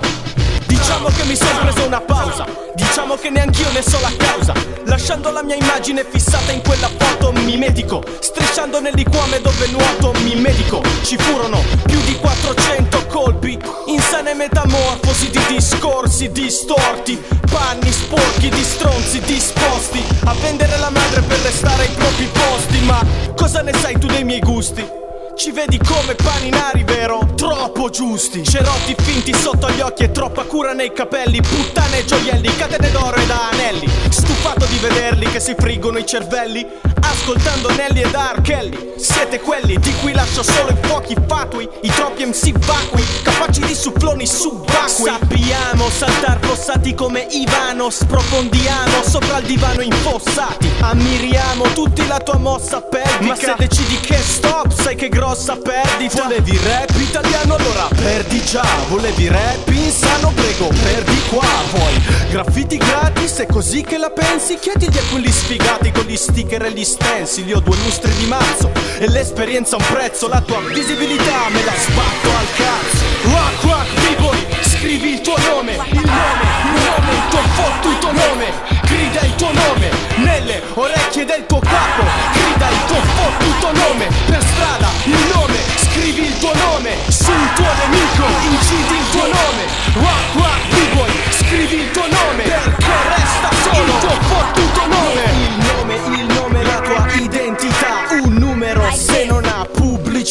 Diciamo 1.03 1.17
che 1.21 1.27
mi 1.27 1.35
sono 1.35 1.59
preso 1.59 1.85
una 1.85 1.99
pausa. 1.99 2.45
Diciamo 2.75 3.15
che 3.15 3.29
neanch'io 3.29 3.69
ne 3.73 3.81
so 3.81 3.99
la 3.99 4.11
causa. 4.15 4.53
Lasciando 4.85 5.31
la 5.31 5.43
mia 5.43 5.55
immagine 5.55 6.05
fissata 6.09 6.53
in 6.53 6.61
quella 6.61 6.89
foto, 6.97 7.33
mi 7.33 7.57
medico. 7.57 8.01
Strisciando 8.19 8.79
nel 8.79 8.93
liquame 8.95 9.41
dove 9.41 9.67
nuoto, 9.67 10.17
mi 10.21 10.35
medico. 10.35 10.81
Ci 11.01 11.17
furono 11.17 11.61
più 11.83 11.99
di 12.05 12.15
400 12.15 13.05
colpi. 13.07 13.59
Insane 13.87 14.33
metamorfosi 14.33 15.29
di 15.29 15.41
discorsi 15.49 16.31
distorti. 16.31 17.21
Panni 17.51 17.91
sporchi 17.91 18.47
di 18.47 18.63
stronzi 18.63 19.19
disposti 19.19 20.01
a 20.23 20.33
vendere 20.35 20.77
la 20.77 20.89
madre 20.89 21.19
per 21.19 21.39
restare 21.39 21.83
ai 21.83 21.89
propri 21.89 22.29
posti. 22.31 22.79
Ma 22.85 23.05
cosa 23.35 23.61
ne 23.61 23.73
sai 23.73 23.99
tu 23.99 24.07
dei 24.07 24.23
miei 24.23 24.39
gusti? 24.39 25.02
Ci 25.35 25.51
vedi 25.51 25.79
come 25.79 26.13
paninari, 26.13 26.83
vero? 26.83 27.33
Troppo 27.35 27.89
giusti. 27.89 28.43
Cerotti 28.43 28.95
finti 29.01 29.33
sotto 29.33 29.69
gli 29.71 29.81
occhi 29.81 30.03
e 30.03 30.11
troppa 30.11 30.43
cura 30.43 30.73
nei 30.73 30.93
capelli. 30.93 31.41
Puttane 31.41 31.99
e 31.99 32.05
gioielli, 32.05 32.55
catene 32.55 32.91
d'oro 32.91 33.15
ed 33.15 33.29
anelli. 33.29 33.89
Stufato 34.09 34.65
di 34.65 34.77
vederli 34.77 35.25
che 35.25 35.39
si 35.39 35.55
friggono 35.57 35.97
i 35.97 36.05
cervelli 36.05 36.65
Ascoltando 37.11 37.69
Nelly 37.75 38.01
ed. 38.01 38.41
Kelly. 38.41 38.93
Siete 38.97 39.39
quelli 39.39 39.77
di 39.79 39.93
cui 40.01 40.13
lascio 40.13 40.43
solo 40.43 40.69
i 40.69 40.87
fuochi 40.87 41.15
fatui 41.27 41.67
I 41.81 41.89
troppi 41.89 42.25
MC 42.25 42.51
vacui 42.59 43.03
Capaci 43.21 43.59
di 43.61 43.75
suffloni 43.75 44.25
subacquei 44.25 45.13
Sappiamo 45.13 45.89
saltar 45.89 46.39
fossati 46.41 46.93
come 46.93 47.27
Ivano 47.29 47.89
Sprofondiamo 47.89 49.03
sopra 49.03 49.39
il 49.39 49.45
divano 49.45 49.81
infossati. 49.81 50.71
Ammiriamo 50.79 51.65
tutti 51.73 52.05
la 52.07 52.19
tua 52.19 52.37
mossa 52.37 52.81
pelvica 52.81 53.25
Ma 53.25 53.35
se 53.35 53.53
decidi 53.57 53.99
che 53.99 54.17
stop 54.17 54.71
sai 54.71 54.95
che 54.95 55.09
grossa 55.09 55.57
perdita. 55.57 56.23
Volevi 56.23 56.57
rap 56.63 56.95
italiano 56.97 57.55
allora 57.55 57.87
perdi 57.93 58.43
già. 58.43 58.65
Volevi 58.89 59.27
rap 59.27 59.67
insano 59.67 60.31
prego 60.33 60.67
perdi 60.67 61.21
qua. 61.29 61.47
Poi 61.71 62.01
graffiti 62.29 62.77
gratis? 62.77 63.37
È 63.37 63.45
così 63.45 63.81
che 63.83 63.97
la 63.97 64.09
pensi? 64.09 64.57
Chiedigli 64.57 64.97
a 64.97 65.03
quelli 65.11 65.31
sfigati 65.31 65.91
con 65.91 66.05
gli 66.05 66.15
sticker 66.15 66.63
e 66.63 66.71
gli 66.71 66.83
stencil 66.93 67.47
Io 67.47 67.59
due 67.59 67.75
lustri 67.77 68.13
di 68.15 68.25
mazzo 68.27 68.71
E 68.99 69.07
l'esperienza 69.09 69.75
ha 69.75 69.79
un 69.79 69.93
prezzo 69.93 70.27
La 70.27 70.41
tua 70.41 70.61
visibilità 70.71 71.49
me 71.49 71.63
la 71.63 71.73
sbatto 71.75 72.29
al 72.29 72.47
cazzo 72.55 73.03
Rock 73.33 73.63
rock 73.63 73.87
people 74.01 74.37
Scrivi 74.61 75.13
il 75.13 75.21
tuo 75.21 75.35
nome 75.49 75.73
Il 75.73 76.05
nome, 76.05 76.45
il 76.63 76.81
nome, 76.85 77.11
il 77.11 77.27
tuo 77.29 77.41
fottuto 77.57 78.11
nome 78.11 78.45
Grida 78.83 79.21
il 79.21 79.35
tuo 79.35 79.51
nome 79.51 79.89
Nelle 80.17 80.61
orecchie 80.73 81.25
del 81.25 81.45
tuo 81.47 81.59
capo 81.59 82.03
Grida 82.33 82.69
il 82.69 82.85
tuo 82.85 83.01
fottuto 83.17 83.71
nome 83.71 84.07
Per 84.25 84.43
strada 84.43 84.89
il 85.05 85.23
nome 85.33 85.57
Scrivi 85.75 86.25
il 86.27 86.37
tuo 86.39 86.53
nome 86.53 86.95
Sul 87.09 87.53
tuo 87.55 87.71
nemico 87.81 88.25
Incidi 88.51 88.93
il 88.93 89.09
tuo 89.11 89.25
nome 89.25 89.63
Rock 89.93 90.33
rock 90.33 90.61
people 90.69 91.11
Scrivi 91.31 91.75
il 91.81 91.91
tuo 91.91 92.05
nome 92.07 92.43
Perché 92.43 92.93
resta 93.15 93.49
solo 93.63 93.83
Il 93.83 93.99
tuo 93.99 94.15
fottuto 94.29 94.81
nome 94.87 95.23
Il 95.47 95.65
nome, 95.65 95.95
il 95.95 96.25
nome 96.25 96.32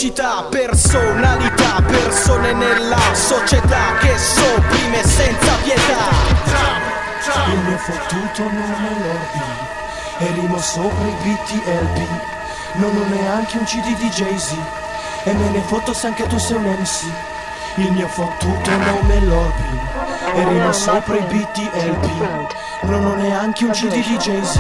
Capacità, 0.02 0.42
personalità, 0.50 1.80
persone 1.86 2.52
nella 2.54 3.14
società 3.14 3.94
che 4.00 4.18
sopprime 4.18 5.00
senza 5.04 5.52
pietà. 5.62 6.08
Il 7.52 7.58
mio 7.58 7.76
fottuto 7.76 8.42
nome 8.42 8.88
è 8.88 8.94
l'RB, 8.98 10.26
è 10.26 10.32
rimosso 10.32 10.82
sopra 10.82 11.06
i 11.06 11.14
BTLB, 11.22 12.08
non 12.72 12.96
ho 12.96 13.14
neanche 13.14 13.58
un 13.58 13.64
CD 13.64 13.96
di 13.96 14.08
Jay-Z, 14.08 14.56
e 15.22 15.32
me 15.34 15.50
ne 15.50 15.60
foto 15.60 15.94
se 15.94 16.08
anche 16.08 16.26
tu 16.26 16.36
sei 16.36 16.56
un 16.56 16.64
MC. 16.64 17.04
Il 17.76 17.92
mio 17.92 18.08
fottuto 18.08 18.70
nome 18.70 19.14
è 19.14 19.20
l'RB, 19.20 20.34
è 20.34 20.48
rimosso 20.48 20.94
sopra 20.94 21.14
i 21.14 21.22
BTLB 21.22 22.46
non 22.82 23.04
ho 23.06 23.14
neanche 23.14 23.64
un 23.64 23.70
CD 23.70 23.94
di 24.02 24.16
Jay-Z. 24.16 24.56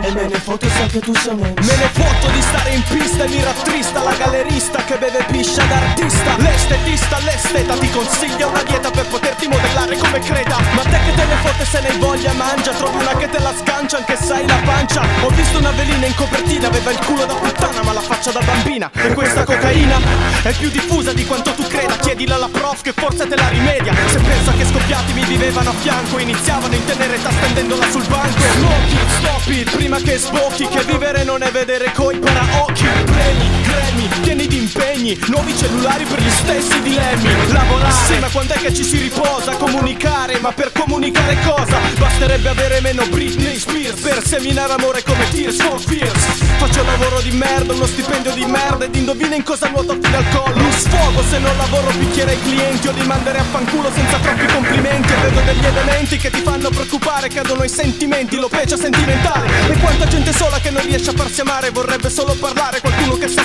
E 0.00 0.12
me 0.12 0.26
ne 0.26 0.38
foto 0.38 0.68
se 0.68 0.82
anche 0.82 0.98
tu 0.98 1.14
sei 1.14 1.34
MC 1.34 1.60
Me 1.60 1.76
ne 1.76 1.88
foto 1.92 2.30
di 2.32 2.42
stare 2.42 2.70
in 2.70 2.82
pista 2.82 3.24
e 3.24 3.28
mi 3.28 3.42
rattrista 3.42 4.02
La 4.02 4.12
gallerista 4.12 4.84
che 4.84 4.96
beve 4.96 5.24
piscia 5.30 5.62
d'artista. 5.64 6.36
L'estetista, 6.38 7.18
l'esteta 7.20 7.74
ti 7.76 7.90
consiglia 7.90 8.46
una 8.46 8.62
dieta 8.62 8.90
per 8.90 9.06
poterti 9.06 9.46
modellare 9.46 9.96
come 9.96 10.18
creta. 10.20 10.56
Ma 10.74 10.82
te 10.82 10.98
che 11.04 11.14
te 11.14 11.24
ne 11.24 11.36
fotte 11.42 11.64
se 11.64 11.80
ne 11.80 11.88
hai 11.88 11.98
voglia 11.98 12.32
mangia 12.32 12.72
Trovi 12.72 12.96
una 12.96 13.16
che 13.16 13.28
te 13.28 13.38
la 13.38 13.54
sgancia 13.56 13.98
anche 13.98 14.16
se 14.16 14.32
hai 14.32 14.46
la 14.46 14.60
pancia. 14.64 15.02
Ho 15.22 15.28
visto 15.28 15.58
una 15.58 15.70
velina 15.70 16.06
in 16.06 16.14
copertina 16.14 16.68
Aveva 16.68 16.90
il 16.90 16.98
culo 17.04 17.24
da 17.24 17.34
puttana 17.34 17.82
ma 17.82 17.92
la 17.92 18.00
faccia 18.00 18.32
da 18.32 18.40
bambina. 18.40 18.90
E 18.94 19.12
questa 19.12 19.44
cocaina 19.44 19.98
è 20.42 20.52
più 20.52 20.70
diffusa 20.70 21.12
di 21.12 21.24
quanto 21.24 21.52
tu 21.52 21.62
creda. 21.68 21.96
Chiedila 21.96 22.34
alla 22.34 22.48
prof 22.48 22.82
che 22.82 22.92
forse 22.92 23.28
te 23.28 23.36
la 23.36 23.48
rimedia. 23.48 23.94
Se 24.08 24.18
pensa 24.18 24.52
che 24.52 24.64
scoppiati 24.64 25.12
mi 25.12 25.24
vivevano 25.24 25.70
a 25.70 25.74
fianco 25.74 26.18
Iniziavano 26.18 26.74
in 26.74 26.84
tenere 26.84 27.20
tasta 27.22 27.43
stendendola 27.44 27.90
sul 27.90 28.06
banco 28.08 28.42
it, 28.42 29.08
stop 29.18 29.48
it, 29.48 29.70
prima 29.76 29.98
che 29.98 30.16
sbocchi 30.16 30.66
Che 30.66 30.82
vivere 30.84 31.24
non 31.24 31.42
è 31.42 31.50
vedere 31.50 31.92
coi 31.92 32.18
paraocchi. 32.18 32.84
Premi, 33.04 33.50
premi, 33.62 33.93
pieni 34.20 34.46
di 34.46 34.58
impegni 34.58 35.18
Nuovi 35.26 35.56
cellulari 35.56 36.04
per 36.04 36.20
gli 36.20 36.30
stessi 36.30 36.80
dilemmi. 36.82 37.52
Lavorare, 37.52 37.92
sì 38.06 38.18
ma 38.18 38.28
quando 38.28 38.54
è 38.54 38.58
che 38.58 38.74
ci 38.74 38.84
si 38.84 38.98
riposa? 38.98 39.52
Comunicare, 39.56 40.38
ma 40.40 40.52
per 40.52 40.72
comunicare 40.72 41.36
cosa? 41.44 41.78
Basterebbe 41.98 42.48
avere 42.48 42.80
meno 42.80 43.06
Britney 43.06 43.58
Spears. 43.58 44.00
Per 44.00 44.26
seminare 44.26 44.72
amore 44.72 45.02
come 45.02 45.28
Tears 45.30 45.56
for 45.62 45.80
Fears. 45.80 46.24
Faccio 46.58 46.82
lavoro 46.82 47.20
di 47.20 47.30
merda, 47.32 47.72
uno 47.72 47.86
stipendio 47.86 48.32
di 48.32 48.44
merda 48.44 48.84
Ed 48.84 48.94
indovina 48.94 49.34
in 49.34 49.42
cosa 49.42 49.68
nuoto 49.68 49.96
fino 50.00 50.16
al 50.16 50.28
collo. 50.30 50.62
Mi 50.62 50.72
sfogo 50.72 51.22
se 51.28 51.38
non 51.38 51.56
lavoro 51.56 51.90
picchiere 51.98 52.32
ai 52.32 52.40
clienti 52.40 52.88
O 52.88 52.92
li 52.92 53.06
manderei 53.06 53.40
a 53.40 53.44
fanculo 53.44 53.90
senza 53.92 54.18
troppi 54.18 54.46
complimenti. 54.46 55.12
E 55.12 55.16
vedo 55.16 55.40
degli 55.40 55.64
elementi 55.64 56.16
che 56.16 56.30
ti 56.30 56.40
fanno 56.40 56.70
preoccupare 56.70 57.28
cadono 57.28 57.64
i 57.64 57.68
sentimenti, 57.68 58.36
lo 58.36 58.48
peggio 58.48 58.76
sentimentale. 58.76 59.46
E 59.68 59.76
quanta 59.78 60.06
gente 60.06 60.32
sola 60.32 60.58
che 60.58 60.70
non 60.70 60.82
riesce 60.82 61.10
a 61.10 61.14
farsi 61.14 61.40
amare 61.40 61.70
Vorrebbe 61.70 62.10
solo 62.10 62.34
parlare, 62.34 62.80
qualcuno 62.80 63.16
che 63.16 63.28
sa 63.28 63.43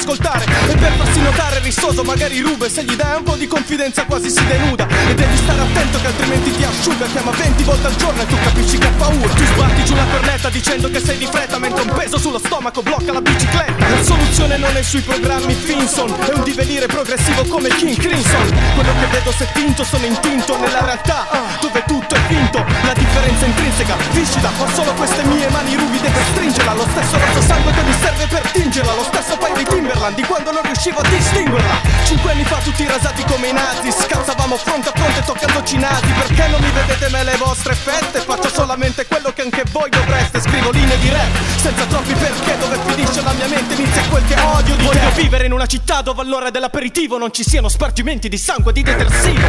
notare 1.30 1.60
ristoso 1.60 2.04
magari 2.04 2.39
ruba. 2.39 2.65
E 2.65 2.70
se 2.70 2.84
gli 2.84 2.96
dai 2.96 3.18
un 3.18 3.24
po' 3.24 3.36
di 3.36 3.48
confidenza 3.48 4.06
quasi 4.06 4.30
si 4.30 4.46
denuda. 4.46 4.88
E 5.08 5.13
devi 5.13 5.38
stare 5.38 5.62
attento 5.62 6.00
che 6.02 6.08
altrimenti 6.08 6.52
ti 6.52 6.63
asciuga. 6.63 7.06
Chiama 7.08 7.32
20 7.32 7.63
volte 7.63 7.88
al 7.88 7.96
giorno 7.96 8.22
e 8.22 8.26
tu 8.26 8.36
capisci 8.44 8.78
che 8.78 8.88
ha 8.88 8.92
paura. 8.98 9.34
Tu 9.34 9.46
sbatti 9.46 9.86
giù 9.86 9.96
la 9.96 10.06
cornetta 10.12 10.50
dicendo 10.50 10.89
che 10.89 11.00
sei 11.00 11.18
di 11.18 11.26
fretta 11.26 11.58
Mentre 11.60 11.84
un 11.84 11.94
peso 11.96 12.18
sullo 12.18 12.39
stomaco 12.39 12.82
blocca 12.82 13.12
la 13.12 13.22
bicicletta. 13.22 13.89
La 13.89 14.04
soluzione 14.04 14.58
non 14.58 14.76
è 14.76 14.82
sui 14.82 15.02
programmi 15.02 15.54
Finson 15.54 16.13
È 16.20 16.34
un 16.34 16.44
divenire 16.44 16.86
progressivo 16.88 17.44
come 17.46 17.70
King 17.70 17.98
Crimson. 17.98 18.48
Quello 18.76 18.92
che 19.00 19.06
vedo 19.12 19.32
se 19.32 19.48
tinto 19.54 19.84
sono 19.84 20.06
intinto 20.06 20.58
nella 20.58 20.84
realtà 20.84 21.28
Dove 21.60 21.84
tutto 21.86 22.15
è 22.15 22.19
finto 22.30 22.63
La 22.86 22.94
differenza 22.94 23.46
intrinseca 23.46 23.96
viscida 24.12 24.50
Ho 24.60 24.68
solo 24.74 24.94
queste 24.94 25.24
mie 25.24 25.50
mani 25.50 25.76
ruvide 25.76 26.10
per 26.10 26.24
stringerla. 26.32 26.74
Lo 26.74 26.88
stesso 26.92 27.18
rosso 27.18 27.42
sangue 27.42 27.72
che 27.72 27.82
mi 27.82 27.94
serve 28.00 28.28
per 28.28 28.42
tingerla. 28.52 28.94
Lo 28.94 29.04
stesso 29.04 29.38
paio 29.38 29.56
di 29.56 29.65
Timberland 29.65 30.15
di 30.15 30.24
quando 30.24 30.52
non 30.52 30.62
riuscivo 30.63 31.00
a 31.00 31.08
distinguerla. 31.08 31.76
Cinque 32.06 32.32
anni 32.32 32.44
fa 32.44 32.58
tutti 32.58 32.86
rasati 32.86 33.24
come 33.26 33.48
i 33.48 33.54
nazi 33.54 33.92
Scazzavamo 33.92 34.56
fronte 34.58 34.89
a 34.89 34.92
fronte 34.96 35.22
toccandoci 35.26 35.76
i 35.76 35.80
nasi. 35.80 36.06
Perché 36.06 36.48
non 36.48 36.62
mi 36.62 36.72
vedete 36.72 37.10
me 37.10 37.24
le 37.24 37.36
vostre 37.38 37.74
fette? 37.74 38.20
Faccio 38.20 38.50
solamente 38.50 39.06
quello 39.08 39.32
che 39.34 39.42
anche 39.42 39.63
voi 39.72 39.89
dovreste. 39.89 40.42
Scrivo 40.42 40.72
linee 40.72 41.00
di 41.00 41.10
rap, 41.10 41.30
senza 41.58 41.86
troppi 41.86 42.13
perché 42.13 42.58
Dove 42.60 42.78
finisce 42.88 43.22
la 43.22 43.34
mia 43.34 43.48
mente 43.48 43.74
inizia 43.74 44.02
quel 44.10 44.26
che 44.26 44.39
odio 44.39 44.76
di 44.76 44.84
Voglio 44.84 45.00
te. 45.00 45.22
vivere 45.22 45.46
in 45.46 45.54
una 45.54 45.65
città 45.65 46.02
dove 46.02 46.22
all'ora 46.22 46.50
dell'aperitivo 46.50 47.18
Non 47.18 47.32
ci 47.32 47.44
siano 47.44 47.70
spargimenti 47.70 48.30
di 48.30 48.38
sangue 48.38 48.72
di 48.74 48.84
detersivo. 48.84 49.48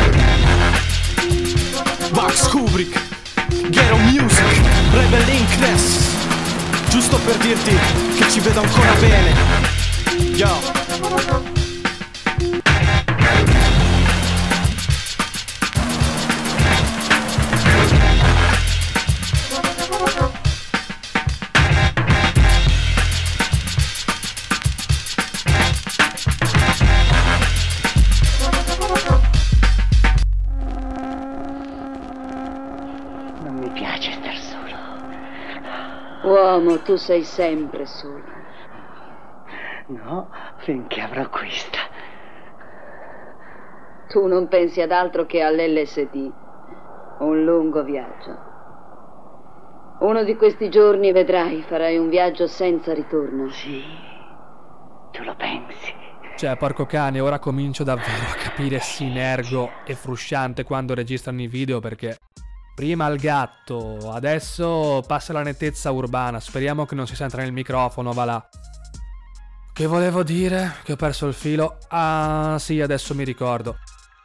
Max 2.12 2.48
Kubrick. 2.70 2.96
Ghetto 3.68 3.96
Music, 3.96 4.60
Rebel 4.92 5.28
Inkness 5.28 5.98
Giusto 6.88 7.18
per 7.18 7.36
dirti 7.38 7.76
che 8.16 8.30
ci 8.30 8.38
vedo 8.40 8.60
ancora 8.60 8.92
bene. 8.94 9.34
Yo 10.34 10.58
Uomo, 36.70 36.82
tu 36.82 36.96
sei 36.96 37.24
sempre 37.24 37.84
solo. 37.84 38.22
No, 39.88 40.30
finché 40.58 41.00
avrò 41.00 41.28
questa. 41.28 41.78
Tu 44.08 44.26
non 44.26 44.46
pensi 44.46 44.80
ad 44.80 44.92
altro 44.92 45.26
che 45.26 45.42
all'LSD. 45.42 46.32
Un 47.18 47.44
lungo 47.44 47.82
viaggio. 47.82 48.48
Uno 50.00 50.22
di 50.22 50.36
questi 50.36 50.70
giorni 50.70 51.12
vedrai, 51.12 51.62
farai 51.62 51.98
un 51.98 52.08
viaggio 52.08 52.46
senza 52.46 52.94
ritorno. 52.94 53.50
Sì, 53.50 53.82
tu 55.10 55.24
lo 55.24 55.34
pensi. 55.34 55.92
Cioè, 56.36 56.56
porco 56.56 56.86
cane, 56.86 57.20
ora 57.20 57.38
comincio 57.38 57.84
davvero 57.84 58.30
a 58.30 58.42
capire 58.42 58.78
Sinergo 58.78 59.70
e 59.84 59.94
Frusciante 59.94 60.64
quando 60.64 60.94
registrano 60.94 61.42
i 61.42 61.48
video 61.48 61.80
perché 61.80 62.16
Prima 62.80 63.06
il 63.08 63.20
gatto, 63.20 64.10
adesso 64.10 65.04
passa 65.06 65.34
la 65.34 65.42
nettezza 65.42 65.90
urbana. 65.90 66.40
Speriamo 66.40 66.86
che 66.86 66.94
non 66.94 67.06
si 67.06 67.14
senta 67.14 67.36
nel 67.36 67.52
microfono, 67.52 68.12
va 68.12 68.24
là. 68.24 68.48
Che 69.70 69.86
volevo 69.86 70.22
dire? 70.22 70.76
Che 70.82 70.92
ho 70.92 70.96
perso 70.96 71.26
il 71.26 71.34
filo. 71.34 71.76
Ah, 71.88 72.56
sì, 72.58 72.80
adesso 72.80 73.14
mi 73.14 73.24
ricordo. 73.24 73.80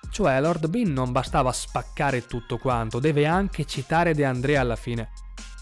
Cioè, 0.09 0.39
Lord 0.39 0.67
Bean 0.67 0.93
non 0.93 1.11
bastava 1.11 1.51
spaccare 1.51 2.27
tutto 2.27 2.57
quanto, 2.57 2.99
deve 2.99 3.25
anche 3.25 3.65
citare 3.65 4.13
De 4.13 4.23
Andrea 4.23 4.61
alla 4.61 4.77
fine. 4.77 5.09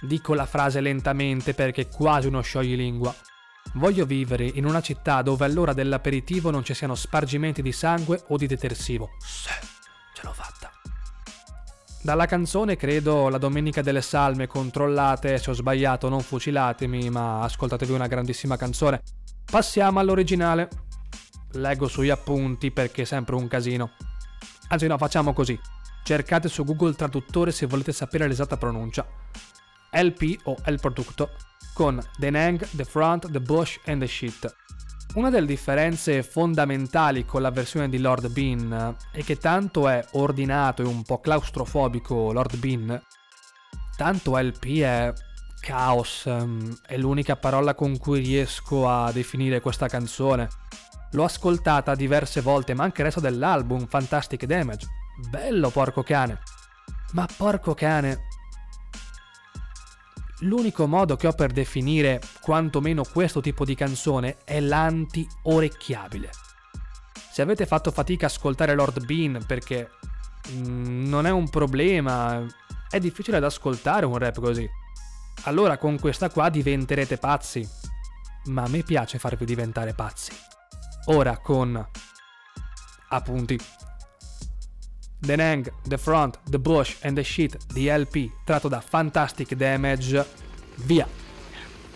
Dico 0.02 0.36
la 0.36 0.46
frase 0.46 0.80
lentamente 0.80 1.56
perché 1.56 1.82
è 1.82 1.88
quasi 1.88 2.28
uno 2.28 2.42
scioglilingua. 2.42 3.12
Voglio 3.74 4.06
vivere 4.06 4.46
in 4.46 4.66
una 4.66 4.82
città 4.82 5.24
dove 5.24 5.46
all'ora 5.46 5.74
dell'aperitivo 5.74 6.52
non 6.52 6.64
ci 6.64 6.76
siano 6.76 6.94
spargimenti 6.94 7.64
di 7.64 7.72
sangue 7.72 8.24
o 8.28 8.38
di 8.38 8.46
detersivo. 8.46 9.14
Sì, 9.18 9.50
ce 10.14 10.22
l'ho 10.22 10.34
fatta. 10.34 10.63
Dalla 12.04 12.26
canzone 12.26 12.76
credo 12.76 13.30
La 13.30 13.38
Domenica 13.38 13.82
delle 13.82 14.02
Salme, 14.02 14.46
controllate, 14.46 15.38
se 15.38 15.52
ho 15.52 15.54
sbagliato 15.54 16.10
non 16.10 16.20
fucilatemi, 16.20 17.10
ma 17.10 17.44
ascoltatevi 17.44 17.94
una 17.94 18.08
grandissima 18.08 18.58
canzone. 18.58 19.02
Passiamo 19.50 20.00
all'originale. 20.00 20.68
Leggo 21.54 21.88
sugli 21.88 22.10
appunti 22.10 22.72
perché 22.72 23.04
è 23.04 23.06
sempre 23.06 23.36
un 23.36 23.48
casino. 23.48 23.92
Anzi 24.68 24.88
no, 24.88 24.98
facciamo 24.98 25.32
così. 25.32 25.58
Cercate 26.04 26.50
su 26.50 26.66
Google 26.66 26.94
Traduttore 26.94 27.54
se 27.54 27.68
volete 27.68 27.94
sapere 27.94 28.28
l'esatta 28.28 28.58
pronuncia. 28.58 29.08
LP 29.92 30.42
o 30.44 30.58
El 30.66 30.82
Producto 30.82 31.30
con 31.74 32.06
The 32.18 32.30
Nang, 32.30 32.68
The 32.72 32.84
Front, 32.84 33.32
The 33.32 33.40
Bush 33.40 33.78
and 33.86 34.02
The 34.02 34.08
Shit. 34.08 34.56
Una 35.16 35.30
delle 35.30 35.46
differenze 35.46 36.24
fondamentali 36.24 37.24
con 37.24 37.44
la 37.44 37.52
versione 37.52 37.88
di 37.88 38.00
Lord 38.00 38.30
Bean 38.30 38.96
è 39.12 39.24
che 39.24 39.38
tanto 39.38 39.88
è 39.88 40.04
ordinato 40.14 40.82
e 40.82 40.86
un 40.86 41.04
po' 41.04 41.20
claustrofobico 41.20 42.32
Lord 42.32 42.58
Bean, 42.58 43.00
tanto 43.96 44.36
LP 44.36 44.80
è 44.80 45.14
caos, 45.60 46.26
ehm, 46.26 46.78
è 46.88 46.98
l'unica 46.98 47.36
parola 47.36 47.76
con 47.76 47.96
cui 48.00 48.22
riesco 48.22 48.90
a 48.90 49.12
definire 49.12 49.62
questa 49.62 49.88
canzone. 49.88 50.48
L'ho 51.12 51.24
ascoltata 51.24 51.94
diverse 51.94 52.42
volte, 52.42 52.74
ma 52.74 52.84
anche 52.84 53.02
il 53.02 53.06
resto 53.06 53.20
dell'album, 53.22 53.86
Fantastic 53.86 54.46
Damage. 54.46 54.88
Bello, 55.30 55.70
porco 55.70 56.02
cane. 56.02 56.40
Ma 57.12 57.28
porco 57.38 57.76
cane, 57.76 58.30
L'unico 60.44 60.88
modo 60.88 61.16
che 61.16 61.28
ho 61.28 61.32
per 61.32 61.52
definire 61.52 62.22
quantomeno 62.42 63.04
questo 63.04 63.40
tipo 63.40 63.64
di 63.64 63.76
canzone 63.76 64.38
è 64.44 64.60
l'anti-orecchiabile. 64.60 66.30
Se 67.32 67.42
avete 67.42 67.66
fatto 67.66 67.92
fatica 67.92 68.26
a 68.26 68.30
ascoltare 68.30 68.76
Lord 68.76 69.06
Bean 69.06 69.44
perché 69.48 69.92
mm, 70.52 71.08
non 71.08 71.26
è 71.26 71.30
un 71.30 71.50
problema, 71.50 72.46
è 72.90 73.00
difficile 73.00 73.40
da 73.40 73.48
ascoltare 73.48 74.06
un 74.06 74.18
rap 74.18 74.40
così. 74.40 74.70
Allora 75.44 75.78
con 75.78 75.98
questa 75.98 76.30
qua 76.30 76.50
diventerete 76.50 77.18
pazzi. 77.18 77.68
Ma 78.46 78.64
a 78.64 78.68
me 78.68 78.84
piace 78.84 79.20
farvi 79.20 79.46
diventare 79.46 79.94
pazzi. 79.94 80.34
Ora 81.06 81.38
con 81.38 81.88
appunti 83.10 83.58
The 85.24 85.38
Nang, 85.38 85.66
The 85.86 85.98
Front, 85.98 86.38
The 86.52 86.60
Bush 86.60 86.98
and 87.02 87.18
The 87.18 87.24
Shit 87.24 87.56
di 87.74 87.90
LP 87.90 88.30
tratto 88.46 88.68
da 88.70 88.82
Fantastic 88.82 89.58
Damage. 89.58 90.12
Via! 90.76 91.08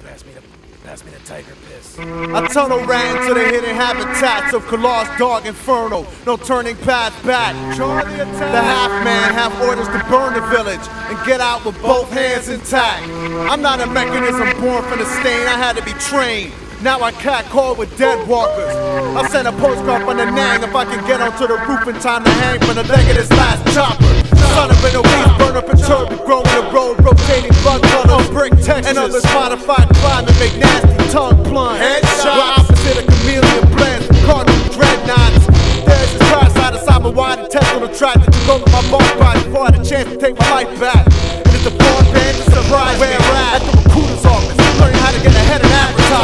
Pass 0.02 0.24
me 0.24 0.32
the, 0.32 0.42
pass 0.88 1.04
me 1.04 1.12
the 1.12 1.20
tiger 1.26 1.54
piss. 1.68 2.00
I 2.00 2.48
tunnel 2.48 2.86
ran 2.86 3.28
to 3.28 3.34
the 3.34 3.44
hidden 3.44 3.76
habitats 3.76 4.54
of 4.54 4.64
Kalar's 4.68 5.10
dog 5.20 5.46
inferno. 5.46 6.08
No 6.26 6.38
turning 6.38 6.78
path 6.78 7.14
back. 7.26 7.54
The 7.76 8.62
half 8.62 9.04
man 9.04 9.34
have 9.34 9.62
orders 9.62 9.88
to 9.88 10.06
burn 10.10 10.34
the 10.34 10.48
village 10.48 10.88
and 11.10 11.28
get 11.28 11.42
out 11.42 11.66
with 11.66 11.76
both 11.82 12.10
hands 12.10 12.48
intact. 12.48 13.04
I'm 13.52 13.62
not 13.62 13.82
a 13.82 13.88
mechanism 13.88 14.50
born 14.62 14.84
from 14.86 15.00
the 15.00 15.06
stain. 15.20 15.48
I 15.48 15.58
had 15.58 15.76
to 15.76 15.84
be 15.84 15.92
trained. 16.00 16.54
Now 16.84 17.02
I 17.02 17.12
cat 17.12 17.46
call 17.46 17.76
with 17.76 17.98
dead 17.98 18.28
walkers. 18.28 18.70
I'll 19.18 19.28
send 19.30 19.48
a 19.48 19.52
postcard 19.52 20.06
from 20.06 20.18
the 20.18 20.30
Nang 20.30 20.62
if 20.62 20.76
I 20.76 20.86
can 20.86 21.06
get 21.08 21.20
onto 21.20 21.48
the 21.48 21.58
roof 21.66 21.88
in 21.88 22.00
time 22.00 22.24
to 22.24 22.30
hang 22.38 22.60
from 22.60 22.76
the 22.76 22.84
leg 22.86 23.10
of 23.10 23.18
this 23.18 23.32
last 23.32 23.66
chopper. 23.74 24.06
Son 24.54 24.70
of 24.70 24.78
an 24.86 24.96
obese 24.96 25.38
burner 25.42 25.66
perturbed, 25.66 26.14
growing 26.26 26.46
the 26.54 26.70
road, 26.70 27.02
rotating 27.02 27.52
blood 27.66 27.82
on 28.10 28.22
brick 28.32 28.54
textures. 28.62 28.94
And 28.94 28.98
others 28.98 29.26
modified 29.34 29.90
climate 29.98 30.38
make 30.38 30.54
nasty 30.62 30.94
tongue 31.10 31.44
plunge. 31.46 31.82
Headshots. 31.82 32.38
We're 32.38 32.54
opposite 32.62 32.98
of 33.02 33.06
chameleon 33.10 33.66
blends, 33.74 34.08
cardinal 34.30 34.62
dreadnoughts. 34.70 35.50
There's 35.82 36.14
a 36.14 36.20
parasite 36.30 36.74
inside 36.78 37.02
my 37.02 37.10
wide 37.10 37.40
intestinal 37.40 37.90
tract 37.90 38.22
that 38.22 38.32
took 38.38 38.50
over 38.54 38.70
my 38.70 38.86
bone 38.94 39.18
body 39.18 39.42
before 39.50 39.66
I 39.66 39.74
had 39.74 39.82
a 39.82 39.84
chance 39.84 40.14
to 40.14 40.18
take 40.18 40.38
my 40.38 40.62
life 40.62 40.80
back. 40.80 41.10
And 41.42 41.54
it's 41.58 41.66
a 41.66 41.74
born 41.74 42.06
band 42.14 42.38
to 42.38 42.46
surprise 42.54 43.02
where 43.02 43.18
I 43.18 43.58
at 43.58 43.66
the 43.66 43.74
recruiter's 43.82 44.26
office, 44.30 44.62
learning 44.80 45.00
how 45.00 45.12
to 45.12 45.22
get 45.22 45.36
ahead. 45.36 45.62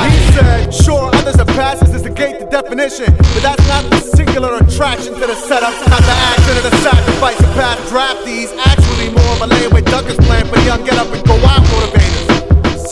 He 0.09 0.31
said, 0.33 0.73
sure, 0.73 1.11
others 1.13 1.35
have 1.35 1.47
passes 1.47 1.93
is 1.93 2.03
the 2.03 2.09
gate 2.09 2.39
to 2.39 2.45
definition, 2.45 3.13
but 3.15 3.41
that's 3.41 3.67
not 3.67 3.83
the 3.91 3.99
singular 3.99 4.57
attraction 4.57 5.13
to 5.13 5.19
the 5.27 5.35
setup, 5.35 5.73
not 5.89 6.01
the 6.01 6.17
action 6.33 6.57
of 6.57 6.63
the 6.63 6.75
sacrifice 6.77 7.39
of 7.39 7.51
past 7.53 7.81
draftees. 7.91 8.49
Actually, 8.65 9.09
more 9.09 9.31
of 9.35 9.41
a 9.41 9.47
layaway 9.53 9.83
duckers 9.85 10.17
plan 10.25 10.45
for 10.47 10.59
young 10.61 10.83
get 10.83 10.97
up 10.97 11.11
and 11.13 11.23
go 11.27 11.35
out 11.45 11.61
motivators. 11.67 12.22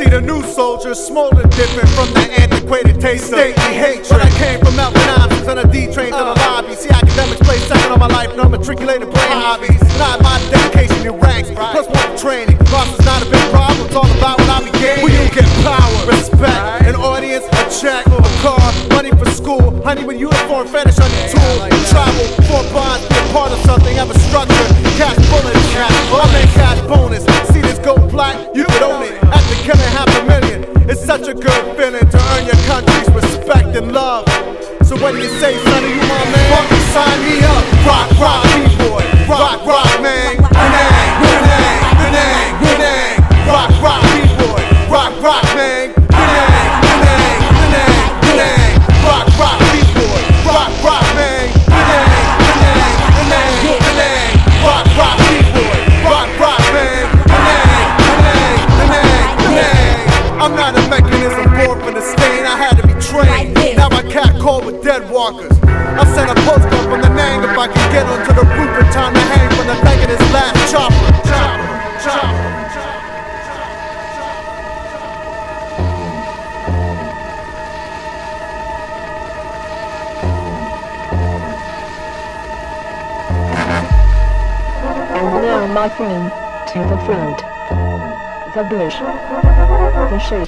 See 0.02 0.10
the 0.10 0.20
new 0.20 0.42
soldiers 0.42 0.98
smolder 0.98 1.46
different 1.54 1.86
from 1.94 2.10
the 2.18 2.26
antiquated 2.42 3.00
taste 3.00 3.30
of 3.30 3.38
stately 3.38 3.70
hatred. 3.78 4.10
But 4.10 4.26
I 4.26 4.34
came 4.42 4.58
from 4.58 4.74
Melvin 4.76 4.98
Options 5.14 5.46
on 5.46 5.62
a 5.62 5.68
D 5.70 5.94
train 5.94 6.10
to 6.10 6.26
the 6.26 6.34
uh. 6.34 6.42
lobby. 6.42 6.74
See 6.74 6.90
academics 6.90 7.38
play 7.46 7.62
second 7.70 7.94
on 7.94 8.00
my 8.00 8.10
life, 8.10 8.34
no 8.36 8.50
matriculated 8.50 9.14
brain 9.14 9.30
uh. 9.30 9.46
hobbies. 9.46 9.78
Not 10.02 10.18
my 10.26 10.42
dedication 10.50 11.06
in 11.06 11.14
ranks, 11.22 11.54
plus 11.54 11.86
more 11.86 12.18
training. 12.18 12.58
Loss 12.74 12.98
is 12.98 13.06
not 13.06 13.22
a 13.22 13.30
big 13.30 13.46
problem, 13.54 13.86
it's 13.86 13.94
all 13.94 14.10
about 14.18 14.42
what 14.42 14.50
I 14.50 14.66
be 14.66 14.74
gaining. 14.82 15.06
When 15.06 15.14
you 15.14 15.30
get 15.38 15.46
power, 15.62 15.94
respect, 16.10 16.90
an 16.90 16.98
audience, 16.98 17.46
a 17.46 17.62
check, 17.70 18.02
a 18.10 18.18
car, 18.42 18.58
money 18.98 19.14
for 19.14 19.30
school, 19.30 19.70
honey 19.86 20.02
with 20.02 20.18
uniform 20.18 20.66
fetish 20.66 20.98
on 20.98 21.14
your 21.14 21.30
tool. 21.30 21.58
Travel, 21.94 22.26
four 22.50 22.66
bonds, 22.74 23.06
be 23.06 23.22
a 23.22 23.26
part 23.38 23.54
of 23.54 23.62
something, 23.70 23.94
have 24.02 24.10
a 24.10 24.18
structure, 24.18 24.66
cash 24.98 25.22
bullets, 25.30 25.61
what 35.02 35.14
do 35.16 35.22
you 35.22 35.30
say, 35.42 35.58
son? 35.58 35.84
You 35.84 35.96
my 35.96 36.24
man? 36.32 36.50
Fucking 36.54 36.86
sign 36.94 37.20
me 37.26 37.42
up. 37.44 37.66
Rock, 37.86 38.10
rock, 38.22 38.41
The 88.62 88.68
bush. 88.70 88.98
The 89.02 90.20
sheep. 90.22 90.46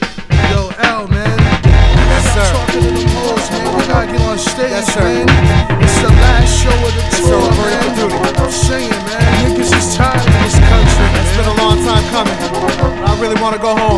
Yo, 0.54 0.70
L, 0.86 1.08
man. 1.08 1.38
Yes, 1.66 2.34
sir. 2.36 2.46
Talking 2.54 2.82
to 2.86 2.92
the 2.94 3.10
hoes, 3.10 3.50
man. 3.50 3.74
We 3.74 3.82
gotta 3.90 4.12
get 4.12 4.22
on 4.22 4.38
stage, 4.38 4.70
Yes, 4.70 4.94
sir. 4.94 5.02
man. 5.02 5.26
It's 5.82 5.98
the 5.98 6.10
last 6.22 6.54
show 6.62 6.70
of 6.70 6.94
the 6.94 7.02
Yes, 7.02 7.18
sir. 7.18 7.34
tour, 7.34 7.50
We're 7.58 7.74
man. 7.74 7.90
on 7.90 7.96
duty. 7.98 8.42
I'm 8.44 8.52
saying, 8.52 8.90
man. 9.10 9.50
Niggas 9.50 9.74
is 9.74 9.96
tired 9.98 10.22
of 10.22 10.34
this 10.46 10.56
country. 10.62 11.08
It's 11.26 11.34
been 11.38 11.50
a 11.50 11.58
long 11.58 11.78
time 11.82 12.06
coming. 12.14 12.38
I 13.02 13.18
really 13.20 13.40
want 13.42 13.56
to 13.56 13.62
go 13.62 13.74
home. 13.76 13.93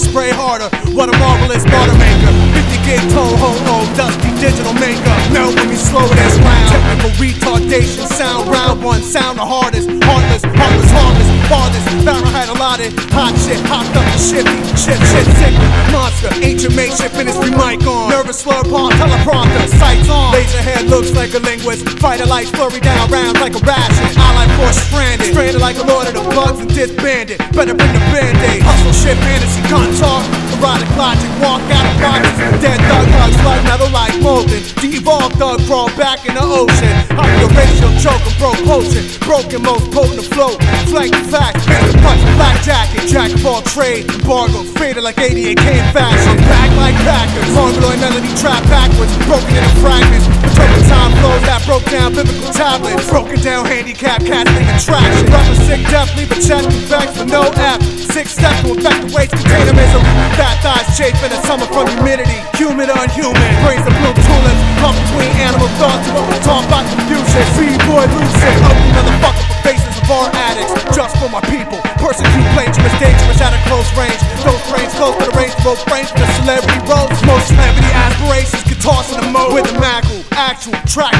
Spray 0.00 0.30
harder. 0.32 0.68
What 0.96 1.12
a 1.12 1.16
marvelous 1.20 1.64
butter 1.64 1.96
maker. 2.00 2.32
50 2.56 2.84
gig 2.88 3.02
toe 3.12 3.36
ho 3.36 3.50
ho, 3.68 3.76
dusty 3.94 4.32
digital 4.40 4.72
makeup. 4.80 5.20
Melt 5.32 5.54
when 5.54 5.68
we 5.68 5.76
slow 5.76 6.08
this 6.08 6.36
round. 6.40 6.72
Technical 6.72 7.10
retardation, 7.20 8.08
sound 8.08 8.48
round 8.48 8.82
one, 8.82 9.02
sound 9.02 9.38
the 9.38 9.44
hardest. 9.44 9.88
Heartless, 10.08 10.42
heartless, 10.42 10.90
harmless, 10.90 11.29
farthest. 11.50 11.90
lot 12.06 12.78
of 12.78 12.94
Hot 13.10 13.34
shit, 13.42 13.58
hopped 13.66 13.90
up 13.98 14.06
and 14.06 14.22
shifty. 14.22 14.54
Shit, 14.78 15.00
shit, 15.10 15.26
sick. 15.42 15.54
Monster, 15.90 16.30
ancient 16.46 16.74
makeshift 16.78 17.14
ministry 17.18 17.50
mic 17.50 17.82
on. 17.82 18.08
Nervous 18.14 18.38
slur 18.38 18.62
palm, 18.70 18.94
teleprompter, 18.94 19.66
sights 19.66 20.08
on. 20.08 20.32
Laser 20.32 20.62
head 20.62 20.86
looks 20.86 21.10
like 21.12 21.34
a 21.34 21.42
linguist. 21.42 21.88
Fighter 21.98 22.26
lights 22.26 22.50
flurry 22.54 22.78
down 22.78 23.10
rounds 23.10 23.40
like 23.42 23.58
a 23.58 23.62
ration. 23.66 24.06
Ally 24.14 24.46
force 24.54 24.78
stranded. 24.86 25.26
Stranded 25.34 25.60
like 25.60 25.76
a 25.82 25.84
lord 25.84 26.06
of 26.06 26.14
the 26.14 26.22
bugs 26.30 26.60
and 26.60 26.70
disbanded. 26.70 27.38
Better 27.50 27.74
bring 27.74 27.92
the 27.92 28.04
band-aid. 28.14 28.62
Hustle 28.62 28.94
shit, 28.94 29.18
fantasy, 29.18 29.60
gun 29.66 29.90
talk. 29.98 30.49
Erotic 30.60 30.92
logic, 30.92 31.32
walk 31.40 31.64
out 31.72 31.88
of 31.88 31.96
boxes. 32.04 32.36
Dead 32.60 32.76
thug 32.84 33.08
hugs 33.16 33.40
like 33.48 33.64
metal 33.64 33.88
like 33.96 34.12
molten. 34.20 34.60
De-evolved 34.76 35.40
thug 35.40 35.56
crawl 35.64 35.88
back 35.96 36.28
in 36.28 36.36
the 36.36 36.44
ocean. 36.44 36.92
I'm 37.16 37.32
the 37.40 37.48
racial 37.56 37.88
choke 37.96 38.20
and 38.28 38.36
broke 38.36 38.60
potion. 38.68 39.08
Broken 39.24 39.64
most 39.64 39.88
potent 39.88 40.20
afloat. 40.20 40.60
Flank 40.92 41.16
the 41.16 41.24
facts, 41.32 41.64
fancy 41.64 41.96
punch, 42.04 42.20
black 42.36 42.60
jacket. 42.60 43.08
Jack 43.08 43.32
of 43.32 43.40
all 43.48 43.64
trade, 43.72 44.04
embargoes. 44.12 44.68
Faded 44.76 45.00
like 45.00 45.16
88K 45.16 45.64
in 45.80 45.86
fashion. 45.96 46.36
Back 46.44 46.68
like 46.76 46.96
Packers. 47.08 47.48
Mongoloid 47.56 47.96
melody 47.96 48.28
trap 48.36 48.60
backwards. 48.68 49.16
Broken 49.24 49.56
into 49.56 49.74
fragments. 49.80 50.28
Interpret 50.44 50.84
time 50.92 51.12
flows 51.24 51.40
that 51.48 51.64
broke 51.64 51.88
down 51.88 52.12
biblical 52.12 52.52
tablets. 52.52 53.08
Broken 53.08 53.40
down 53.40 53.64
handicap 53.64 54.20
casting 54.28 54.68
attraction. 54.68 55.24
Rapper 55.32 55.56
sick 55.64 55.80
deathly, 55.88 56.28
but 56.28 56.44
chest 56.44 56.68
effects 56.68 57.16
for 57.16 57.24
no 57.24 57.48
F. 57.56 57.80
Six 58.12 58.36
steps 58.36 58.60
to 58.60 58.76
infect 58.76 59.08
the 59.08 59.16
waste 59.16 59.32
container 59.32 59.72
misery. 59.72 60.04
Fat 60.50 60.82
thighs 60.82 60.98
chafing 60.98 61.30
the 61.30 61.38
summer 61.46 61.66
from 61.70 61.86
humidity. 61.86 62.42
Humid 62.58 62.90
unhuman. 62.90 63.50
Brains 63.62 63.86
of 63.86 63.94
blue 64.02 64.14
tulips. 64.18 64.62
Caught 64.82 64.98
between 65.06 65.30
animal 65.38 65.70
thoughts 65.78 66.02
talk 66.42 66.66
about 66.66 66.82
confusion. 66.90 67.42
Free 67.54 67.78
boy 67.86 68.02
lucid. 68.10 68.56
Ugly 68.66 68.90
motherfucker 68.90 69.44
for 69.46 69.58
faces 69.62 69.94
of 70.02 70.10
our 70.10 70.26
addicts. 70.50 70.74
Just 70.90 71.14
for 71.22 71.30
my 71.30 71.38
people. 71.46 71.78
Persecute 72.02 72.48
plagiarists, 72.58 72.98
dangerous 72.98 73.38
at 73.38 73.54
a 73.54 73.60
close 73.70 73.86
range. 73.94 74.18
Those 74.42 74.58
brains 74.66 74.90
close 74.98 75.14
to 75.22 75.30
the 75.30 75.34
range, 75.38 75.54
both 75.62 75.78
brains 75.86 76.10
the 76.18 76.26
celebrity 76.42 76.82
roles. 76.82 77.14
Most 77.22 77.46
celebrity 77.46 77.92
aspirations 77.94 78.66
get 78.66 78.82
tossed 78.82 79.14
in 79.14 79.22
the 79.22 79.30
mode. 79.30 79.54
With 79.54 79.70
a 79.70 79.78
mackle, 79.78 80.18
actual 80.34 80.74
track 80.90 81.14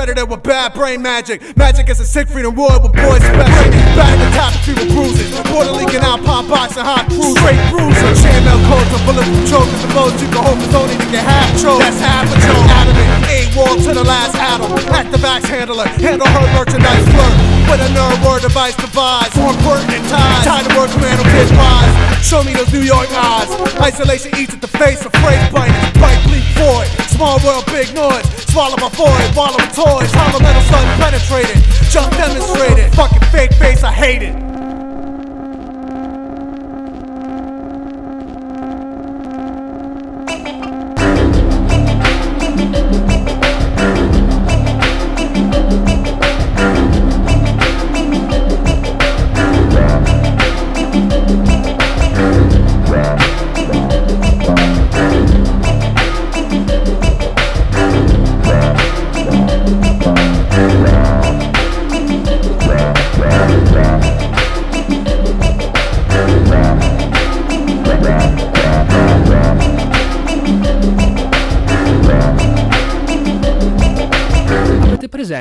predator 0.00 0.24
with 0.24 0.40
bad 0.40 0.72
brain 0.72 1.04
magic. 1.04 1.44
Magic 1.60 1.84
is 1.92 2.00
a 2.00 2.08
Siegfried 2.08 2.48
and 2.48 2.56
Roy 2.56 2.72
with 2.80 2.96
boys 2.96 3.20
special. 3.20 3.68
Back 3.92 4.16
the 4.16 4.32
tapestry 4.32 4.72
with 4.72 4.88
bruises. 4.96 5.28
Border 5.52 5.76
leaking 5.76 6.00
out, 6.00 6.24
pop 6.24 6.48
box 6.48 6.72
and 6.80 6.88
hot 6.88 7.04
cruise. 7.12 7.36
Straight 7.36 7.60
bruiser. 7.68 8.08
Chainmail 8.16 8.64
codes 8.64 8.88
and 8.96 9.04
bulletproof 9.04 9.44
chokers. 9.44 9.80
The 9.84 9.92
most 9.92 10.16
you 10.24 10.32
can 10.32 10.40
hope 10.40 10.56
is 10.64 10.72
only 10.72 10.96
to 10.96 11.08
get 11.12 11.20
half 11.20 11.52
choked. 11.60 11.84
That's 11.84 12.00
half 12.00 12.24
a 12.32 12.36
joke. 12.40 12.64
Adamant. 12.80 13.28
A 13.28 13.44
wall 13.52 13.76
to 13.76 13.92
the 13.92 14.00
last 14.00 14.40
atom. 14.40 14.72
Active 14.88 15.20
axe 15.20 15.52
handler. 15.52 15.84
Handle 16.00 16.32
her 16.32 16.48
merchandise 16.56 17.04
flirt. 17.12 17.36
With 17.68 17.84
a 17.84 17.90
nerve 17.92 18.24
word 18.24 18.40
device 18.40 18.80
devise. 18.80 19.28
More 19.36 19.52
pertinent 19.60 20.08
ties. 20.08 20.48
Tie 20.48 20.64
the 20.64 20.72
word 20.80 20.88
command 20.96 21.20
on 21.20 21.28
pitch 21.28 21.52
wise. 21.52 21.92
Show 22.24 22.40
me 22.40 22.56
those 22.56 22.72
New 22.72 22.88
York 22.88 23.12
eyes. 23.12 23.52
Isolation 23.76 24.32
eats 24.40 24.56
at 24.56 24.64
the 24.64 24.72
face 24.80 25.04
of 25.04 25.12
phrase 25.20 25.44
biters. 25.52 25.76
Bite 26.00 26.24
bleak 26.24 26.48
void. 26.56 26.88
Small 27.20 27.38
world, 27.44 27.66
big 27.66 27.94
noise. 27.94 28.24
Swallow 28.48 28.78
my 28.78 28.88
void, 28.88 29.36
wallow 29.36 29.58
my 29.58 29.66
toys. 29.66 30.10
Hollow 30.10 30.40
metal 30.40 30.62
sun 30.62 30.98
penetrated. 30.98 31.62
Just 31.90 32.10
demonstrated. 32.12 32.94
Fucking 32.94 33.28
fake 33.28 33.52
face, 33.52 33.84
I 33.84 33.92
hate 33.92 34.22
it. 34.22 34.49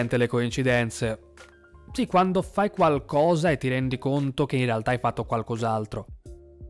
Presente 0.10 0.18
le 0.18 0.28
coincidenze? 0.28 1.20
Sì, 1.92 2.06
quando 2.08 2.42
fai 2.42 2.72
qualcosa 2.72 3.52
e 3.52 3.58
ti 3.58 3.68
rendi 3.70 3.98
conto 3.98 4.46
che 4.46 4.58
in 4.58 4.66
realtà 4.66 4.92
hai 4.92 4.98
fatto 4.98 5.26
qualcos'altro. 5.26 6.06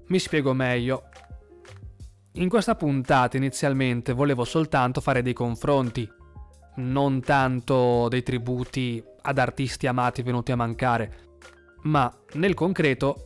Mi 0.07 0.19
spiego 0.19 0.53
meglio. 0.53 1.03
In 2.33 2.49
questa 2.49 2.75
puntata 2.75 3.37
inizialmente 3.37 4.13
volevo 4.13 4.43
soltanto 4.43 5.01
fare 5.01 5.21
dei 5.21 5.33
confronti, 5.33 6.09
non 6.77 7.21
tanto 7.21 8.07
dei 8.07 8.23
tributi 8.23 9.03
ad 9.21 9.37
artisti 9.37 9.87
amati 9.87 10.21
venuti 10.21 10.51
a 10.51 10.55
mancare, 10.55 11.37
ma 11.83 12.11
nel 12.33 12.53
concreto 12.53 13.25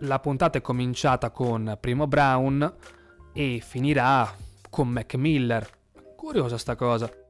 la 0.00 0.18
puntata 0.18 0.58
è 0.58 0.60
cominciata 0.60 1.30
con 1.30 1.76
Primo 1.80 2.06
Brown 2.06 2.74
e 3.32 3.62
finirà 3.64 4.30
con 4.68 4.88
Mac 4.88 5.14
Miller. 5.14 5.68
Curiosa 6.16 6.58
sta 6.58 6.76
cosa. 6.76 7.21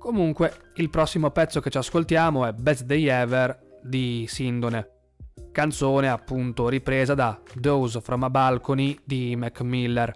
Comunque, 0.00 0.54
il 0.76 0.88
prossimo 0.88 1.30
pezzo 1.30 1.60
che 1.60 1.68
ci 1.68 1.76
ascoltiamo 1.76 2.46
è 2.46 2.54
Best 2.54 2.84
Day 2.84 3.06
Ever 3.06 3.78
di 3.82 4.24
Sindone, 4.26 4.88
canzone 5.52 6.08
appunto 6.08 6.70
ripresa 6.70 7.12
da 7.12 7.38
Those 7.60 8.00
from 8.00 8.22
a 8.22 8.30
Balcony 8.30 8.98
di 9.04 9.36
Mac 9.36 9.60
Miller. 9.60 10.10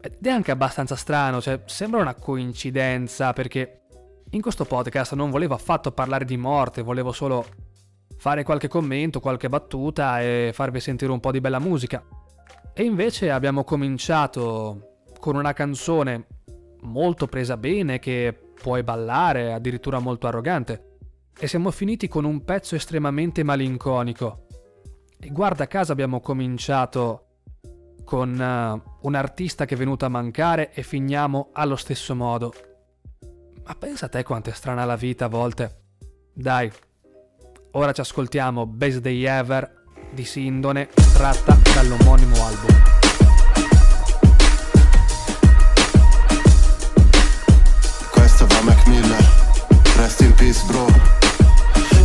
Ed 0.00 0.24
è 0.24 0.30
anche 0.30 0.52
abbastanza 0.52 0.94
strano, 0.94 1.40
cioè 1.40 1.62
sembra 1.66 2.00
una 2.00 2.14
coincidenza 2.14 3.32
perché 3.32 3.80
in 4.30 4.40
questo 4.40 4.64
podcast 4.64 5.14
non 5.14 5.30
volevo 5.30 5.54
affatto 5.54 5.90
parlare 5.90 6.24
di 6.24 6.36
morte, 6.36 6.82
volevo 6.82 7.10
solo 7.10 7.44
fare 8.16 8.44
qualche 8.44 8.68
commento, 8.68 9.18
qualche 9.18 9.48
battuta 9.48 10.22
e 10.22 10.52
farvi 10.54 10.78
sentire 10.78 11.10
un 11.10 11.18
po' 11.18 11.32
di 11.32 11.40
bella 11.40 11.58
musica. 11.58 12.00
E 12.72 12.84
invece 12.84 13.32
abbiamo 13.32 13.64
cominciato 13.64 15.00
con 15.18 15.34
una 15.34 15.52
canzone 15.52 16.26
molto 16.82 17.26
presa 17.26 17.56
bene 17.56 17.98
che 17.98 18.42
puoi 18.60 18.82
ballare, 18.82 19.52
addirittura 19.52 19.98
molto 19.98 20.26
arrogante. 20.26 20.96
E 21.38 21.46
siamo 21.46 21.70
finiti 21.70 22.08
con 22.08 22.24
un 22.24 22.44
pezzo 22.44 22.74
estremamente 22.74 23.42
malinconico. 23.42 24.46
E 25.20 25.28
guarda 25.30 25.66
caso 25.66 25.92
abbiamo 25.92 26.20
cominciato 26.20 27.24
con 28.04 28.30
uh, 28.30 29.06
un 29.06 29.14
artista 29.14 29.64
che 29.64 29.74
è 29.74 29.78
venuto 29.78 30.04
a 30.04 30.08
mancare 30.08 30.72
e 30.72 30.82
finiamo 30.82 31.50
allo 31.52 31.76
stesso 31.76 32.14
modo. 32.14 32.52
Ma 33.64 33.74
pensa 33.74 34.06
a 34.06 34.08
te 34.08 34.22
quanto 34.22 34.50
è 34.50 34.52
strana 34.52 34.84
la 34.84 34.96
vita 34.96 35.26
a 35.26 35.28
volte. 35.28 35.82
Dai, 36.32 36.72
ora 37.72 37.92
ci 37.92 38.00
ascoltiamo 38.00 38.66
Best 38.66 39.00
Day 39.00 39.24
Ever 39.24 39.84
di 40.10 40.24
Sindone, 40.24 40.88
tratta 41.12 41.58
dall'omonimo 41.74 42.34
album. 42.44 43.07
Rest 50.08 50.20
in 50.22 50.34
peace 50.34 50.64
bro. 50.64 50.86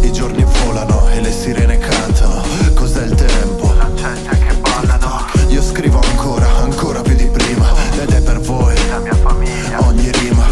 I 0.01 0.11
giorni 0.11 0.43
volano 0.43 1.07
e 1.09 1.21
le 1.21 1.31
sirene 1.31 1.77
cantano. 1.77 2.43
Cos'è 2.73 3.05
il 3.05 3.15
tempo? 3.15 3.73
La 3.77 3.89
gente 3.95 4.37
che 4.39 4.53
ballano. 4.55 5.25
Io 5.47 5.61
scrivo 5.61 6.01
ancora, 6.01 6.47
ancora 6.57 7.01
più 7.01 7.15
di 7.15 7.27
prima. 7.27 7.71
Ed 8.01 8.11
è 8.11 8.21
per 8.21 8.41
voi, 8.41 8.75
la 8.89 8.99
mia 8.99 9.15
famiglia. 9.15 9.87
Ogni 9.87 10.11
rima. 10.11 10.45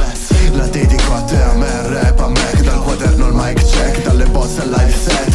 La 0.53 0.67
dedico 0.67 1.13
a 1.13 1.21
te, 1.23 1.41
a 1.41 1.53
me, 1.53 1.87
rap, 1.87 2.19
a 2.21 2.27
Mac. 2.29 2.61
Dal 2.61 2.81
quaderno 2.81 3.25
al 3.25 3.33
mic 3.33 3.61
check, 3.65 4.01
dalle 4.01 4.25
boss 4.27 4.57
al 4.59 4.69
live 4.69 4.93
set 4.93 5.30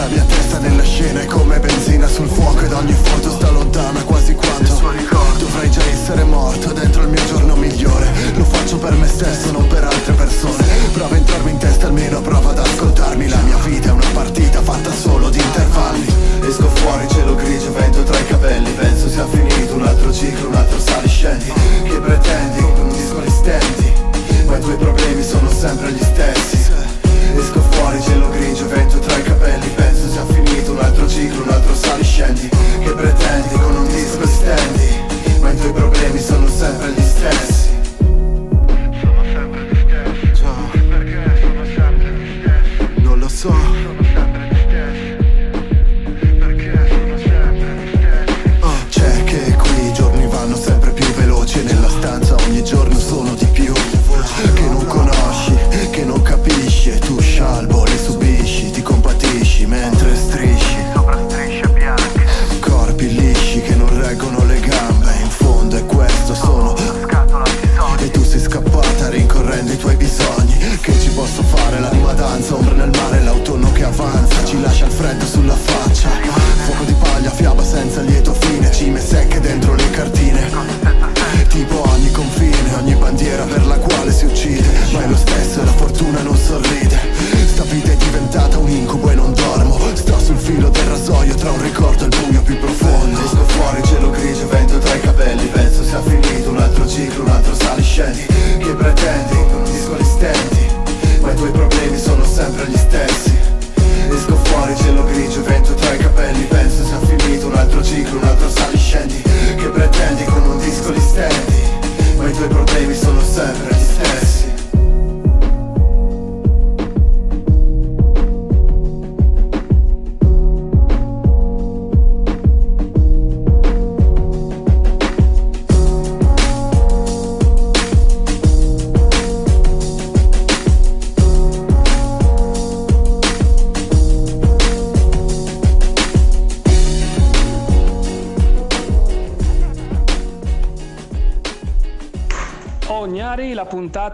La 0.00 0.06
mia 0.06 0.24
testa 0.24 0.58
nella 0.60 0.82
scena 0.82 1.20
è 1.20 1.26
come 1.26 1.60
benzina 1.60 2.08
sul 2.08 2.26
fuoco 2.26 2.64
Ed 2.64 2.72
ogni 2.72 2.94
foto 2.94 3.32
sta 3.32 3.50
lontana 3.50 4.02
quasi 4.02 4.34
quanto 4.34 4.74
Dovrei 5.36 5.70
già 5.70 5.84
essere 5.84 6.24
morto 6.24 6.72
dentro 6.72 7.02
il 7.02 7.08
mio 7.08 7.22
giorno 7.26 7.54
migliore. 7.54 8.10
Lo 8.34 8.44
faccio 8.44 8.78
per 8.78 8.92
me 8.94 9.06
stesso, 9.06 9.52
non 9.52 9.66
per 9.66 9.84
altre 9.84 10.14
persone. 10.14 10.64
Prova 10.92 11.14
a 11.14 11.18
entrarmi 11.18 11.50
in 11.50 11.58
testa 11.58 11.86
almeno, 11.86 12.22
prova 12.22 12.50
ad 12.50 12.58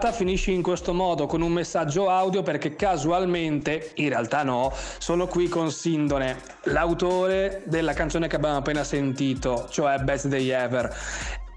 puntata 0.07 0.11
finisce 0.11 0.51
in 0.51 0.61
questo 0.61 0.93
modo 0.93 1.25
con 1.25 1.41
un 1.41 1.51
messaggio 1.51 2.09
audio 2.09 2.43
perché 2.43 2.75
casualmente, 2.75 3.91
in 3.95 4.09
realtà 4.09 4.43
no, 4.43 4.71
sono 4.97 5.27
qui 5.27 5.47
con 5.47 5.71
Sindone, 5.71 6.37
l'autore 6.63 7.63
della 7.65 7.93
canzone 7.93 8.27
che 8.27 8.35
abbiamo 8.35 8.57
appena 8.57 8.83
sentito, 8.83 9.67
cioè 9.69 9.97
Best 9.99 10.27
Day 10.27 10.49
Ever. 10.49 10.95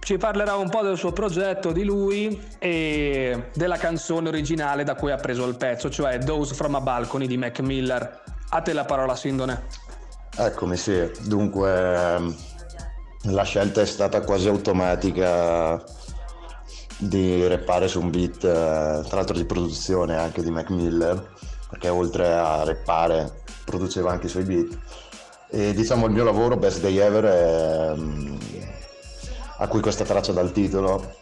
Ci 0.01 0.17
parlerà 0.17 0.57
un 0.57 0.71
po' 0.71 0.83
del 0.83 0.97
suo 0.97 1.13
progetto, 1.13 1.73
di 1.73 1.85
lui 1.85 2.41
e 2.59 3.51
della 3.55 3.77
canzone 3.77 4.29
originale 4.29 4.83
da 4.83 4.95
cui 4.95 5.13
ha 5.13 5.17
preso 5.17 5.47
il 5.47 5.57
pezzo, 5.57 5.91
cioè 5.91 6.19
Those 6.19 6.55
from 6.55 6.75
a 6.75 6.81
Balcony 6.81 7.27
di 7.27 7.37
Mac 7.37 7.61
Miller. 7.61 8.23
A 8.51 8.63
te 8.63 8.73
la 8.73 8.85
parola 8.85 9.15
Sindone. 9.15 9.63
Eccomi, 10.37 10.77
sì. 10.77 11.09
Dunque, 11.27 11.71
ehm, 11.71 12.35
la 13.25 13.43
scelta 13.43 13.83
è 13.83 13.87
stata 13.87 14.23
quasi 14.23 14.49
automatica 14.49 15.99
di 17.01 17.47
rappare 17.49 17.89
su 17.89 18.01
un 18.01 18.11
beat, 18.11 18.45
eh, 18.45 19.03
tra 19.07 19.17
l'altro 19.17 19.37
di 19.37 19.45
produzione 19.45 20.17
anche 20.17 20.43
di 20.43 20.51
Mac 20.51 20.69
Miller, 20.71 21.31
perché 21.69 21.89
oltre 21.89 22.33
a 22.35 22.63
rappare 22.63 23.43
produceva 23.65 24.11
anche 24.13 24.27
i 24.27 24.31
suoi 24.31 24.45
beat. 24.45 24.79
E 25.49 25.73
diciamo 25.73 26.07
il 26.07 26.13
mio 26.13 26.25
lavoro, 26.25 26.57
Best 26.57 26.81
Day 26.81 26.99
Ever, 26.99 27.25
è, 27.25 27.93
mm, 27.97 28.37
a 29.59 29.67
cui 29.69 29.81
questa 29.81 30.05
traccia 30.05 30.33
dal 30.33 30.53
titolo, 30.53 31.15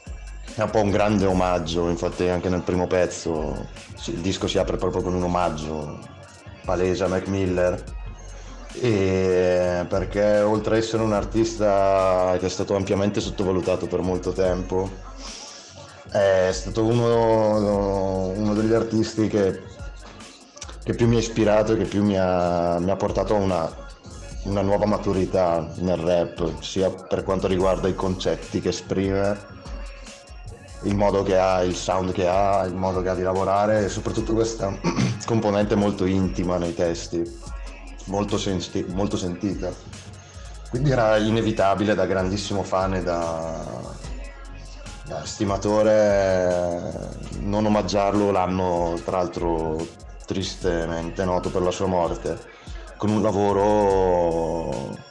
è 0.55 0.63
un 0.63 0.71
po' 0.71 0.81
un 0.81 0.91
grande 0.91 1.27
omaggio, 1.27 1.89
infatti 1.89 2.27
anche 2.29 2.49
nel 2.49 2.63
primo 2.63 2.87
pezzo 2.89 3.67
il 4.07 4.19
disco 4.19 4.49
si 4.49 4.59
apre 4.59 4.77
proprio 4.77 5.03
con 5.03 5.15
un 5.15 5.23
omaggio 5.23 5.99
palese 6.65 7.05
a 7.05 7.09
Mac 7.09 7.27
Miller 7.29 7.83
e 8.81 9.85
perché 9.89 10.41
oltre 10.41 10.75
a 10.75 10.79
essere 10.79 11.03
un 11.03 11.13
artista 11.13 12.37
che 12.39 12.47
è 12.47 12.49
stato 12.49 12.77
ampiamente 12.77 13.21
sottovalutato 13.21 13.87
per 13.87 14.01
molto 14.01 14.33
tempo 14.33 14.91
è 16.11 16.51
stato 16.53 16.85
uno, 16.85 18.29
uno 18.29 18.55
degli 18.55 18.73
artisti 18.73 19.29
che, 19.29 19.63
che, 20.83 20.95
più 20.95 21.07
mi 21.07 21.17
ha 21.17 21.19
ispirato 21.19 21.73
e 21.73 21.77
che 21.77 21.85
più 21.85 22.03
mi 22.03 22.19
ha, 22.19 22.79
mi 22.79 22.91
ha 22.91 22.97
portato 22.97 23.35
a 23.35 23.39
una, 23.39 23.71
una 24.45 24.63
nuova 24.63 24.87
maturità 24.87 25.71
nel 25.77 25.99
rap, 25.99 26.61
sia 26.61 26.91
per 26.91 27.25
quanto 27.25 27.47
riguarda 27.47 27.89
i 27.89 27.95
concetti 27.95 28.61
che 28.61 28.71
esprime, 28.71 29.57
il 30.83 30.95
modo 30.95 31.23
che 31.23 31.37
ha, 31.37 31.63
il 31.63 31.75
sound 31.75 32.13
che 32.13 32.27
ha, 32.27 32.65
il 32.65 32.75
modo 32.75 33.03
che 33.03 33.11
ha 33.11 33.15
di 33.15 33.23
lavorare 33.23 33.85
e 33.85 33.89
soprattutto 33.89 34.33
questa 34.33 34.73
componente 35.27 35.75
molto 35.75 36.07
intima 36.07 36.57
nei 36.57 36.75
testi, 36.75 37.23
molto, 38.05 38.39
senti- 38.39 38.87
molto 38.89 39.17
sentita. 39.17 39.71
Quindi 40.71 40.91
era 40.91 41.17
inevitabile 41.17 41.95
da 41.95 42.07
grandissimo 42.07 42.63
fan 42.63 42.95
e 42.95 43.03
da, 43.03 43.97
stimatore 45.25 47.17
non 47.41 47.65
omaggiarlo 47.65 48.31
l'anno 48.31 48.99
tra 49.05 49.19
l'altro 49.19 49.87
tristemente 50.27 51.25
noto 51.25 51.51
per 51.51 51.63
la 51.63 51.71
sua 51.71 51.87
morte 51.87 52.39
con 52.97 53.11
un 53.11 53.23
lavoro 53.23 55.07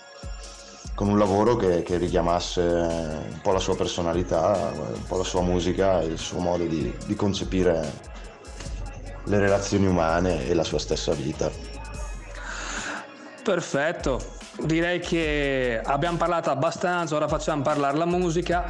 con 0.93 1.09
un 1.09 1.17
lavoro 1.19 1.55
che, 1.55 1.83
che, 1.83 1.97
richiamasse 1.97 2.61
un 2.61 3.39
po' 3.43 3.51
la 3.51 3.59
sua 3.59 3.75
personalità, 3.75 4.71
un 4.73 5.05
po' 5.05 5.17
la 5.17 5.23
sua 5.23 5.41
musica 5.41 6.01
il 6.01 6.17
suo 6.17 6.39
modo 6.39 6.65
di, 6.65 6.91
di 7.05 7.15
concepire 7.15 8.15
le 9.25 9.39
relazioni 9.39 9.85
umane 9.85 10.47
e 10.47 10.55
la 10.55 10.63
sua 10.63 10.79
stessa 10.79 11.13
vita. 11.13 11.51
Perfetto, 13.43 14.19
direi 14.63 14.99
che 14.99 15.79
abbiamo 15.83 16.17
parlato 16.17 16.49
abbastanza, 16.49 17.15
ora 17.15 17.27
facciamo 17.27 17.61
parlare 17.61 17.95
la 17.95 18.05
musica. 18.05 18.65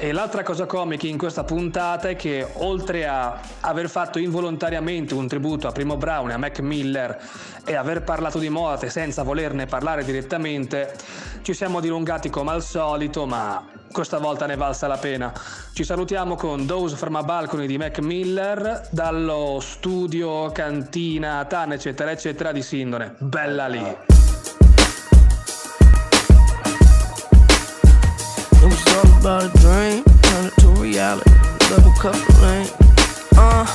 E 0.00 0.12
l'altra 0.12 0.44
cosa 0.44 0.64
comica 0.64 1.08
in 1.08 1.18
questa 1.18 1.42
puntata 1.42 2.08
è 2.08 2.14
che 2.14 2.46
oltre 2.58 3.04
a 3.08 3.36
aver 3.62 3.90
fatto 3.90 4.20
involontariamente 4.20 5.12
un 5.12 5.26
tributo 5.26 5.66
a 5.66 5.72
Primo 5.72 5.96
Brown 5.96 6.30
e 6.30 6.34
a 6.34 6.38
Mac 6.38 6.60
Miller 6.60 7.20
e 7.64 7.74
aver 7.74 8.04
parlato 8.04 8.38
di 8.38 8.48
morte 8.48 8.90
senza 8.90 9.24
volerne 9.24 9.66
parlare 9.66 10.04
direttamente, 10.04 10.94
ci 11.42 11.52
siamo 11.52 11.80
dilungati 11.80 12.30
come 12.30 12.52
al 12.52 12.62
solito, 12.62 13.26
ma 13.26 13.66
questa 13.90 14.18
volta 14.18 14.46
ne 14.46 14.54
valsa 14.54 14.86
la 14.86 14.98
pena. 14.98 15.32
Ci 15.72 15.82
salutiamo 15.82 16.36
con 16.36 16.64
Those 16.64 16.94
from 16.94 17.16
a 17.16 17.24
Balcony 17.24 17.66
di 17.66 17.76
Mac 17.76 17.98
Miller 17.98 18.86
dallo 18.92 19.58
studio, 19.60 20.52
cantina, 20.52 21.44
tan 21.46 21.72
eccetera 21.72 22.12
eccetera 22.12 22.52
di 22.52 22.62
Sindone. 22.62 23.16
Bella 23.18 23.66
lì! 23.66 24.17
About 29.20 29.44
a 29.44 29.58
dream, 29.58 30.04
turn 30.22 30.46
it 30.46 30.54
to 30.58 30.68
reality. 30.80 31.30
Double 31.68 31.92
cup 31.92 32.14
lane. 32.40 32.68
Uh, 33.36 33.66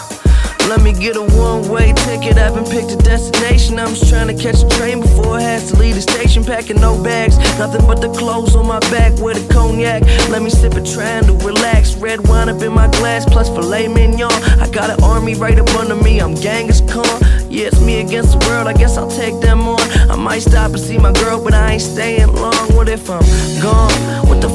let 0.70 0.82
me 0.82 0.94
get 0.94 1.18
a 1.18 1.22
one-way 1.22 1.92
ticket. 1.94 2.38
I've 2.38 2.56
been 2.56 2.64
picked 2.64 2.92
a 2.92 2.98
destination. 2.98 3.78
I'm 3.78 3.90
just 3.90 4.10
trying 4.10 4.28
to 4.28 4.42
catch 4.42 4.64
a 4.64 4.70
train 4.78 5.02
before 5.02 5.40
it 5.40 5.44
has 5.44 5.72
to 5.72 5.78
leave 5.78 5.96
the 5.96 6.02
station. 6.02 6.44
Packing 6.44 6.80
no 6.80 7.02
bags, 7.04 7.38
nothing 7.60 7.86
but 7.86 8.00
the 8.02 8.10
clothes 8.14 8.56
on 8.56 8.68
my 8.68 8.80
back 8.92 9.14
with 9.20 9.38
a 9.38 9.54
cognac. 9.54 10.04
Let 10.30 10.42
me 10.42 10.50
sip 10.50 10.76
it, 10.76 10.86
trying 10.86 11.26
to 11.26 11.34
relax. 11.46 11.96
Red 11.96 12.26
wine 12.28 12.48
up 12.48 12.62
in 12.62 12.72
my 12.72 12.88
glass, 12.88 13.26
plus 13.26 13.50
filet 13.50 13.88
mignon. 13.88 14.32
I 14.62 14.70
got 14.70 14.90
an 14.90 15.04
army 15.04 15.36
right 15.36 15.60
up 15.60 15.70
under 15.76 15.96
me. 15.96 16.20
I'm 16.20 16.36
Genghis 16.36 16.82
Khan. 16.82 17.06
Yeah, 17.50 17.68
it's 17.68 17.82
me 17.82 18.00
against 18.00 18.40
the 18.40 18.48
world. 18.48 18.68
I 18.68 18.74
guess 18.74 18.98
I'll 18.98 19.12
take 19.12 19.40
them 19.42 19.68
on. 19.68 19.82
I 20.10 20.16
might 20.16 20.40
stop 20.40 20.72
and 20.72 20.80
see 20.80 20.98
my 20.98 21.12
girl, 21.14 21.44
but 21.44 21.54
I 21.54 21.74
ain't 21.74 21.82
staying 21.82 22.34
long. 22.34 22.74
What 22.76 22.88
if 22.88 23.10
I'm 23.10 23.22
gone? 23.62 23.92
What 24.28 24.42
the 24.42 24.50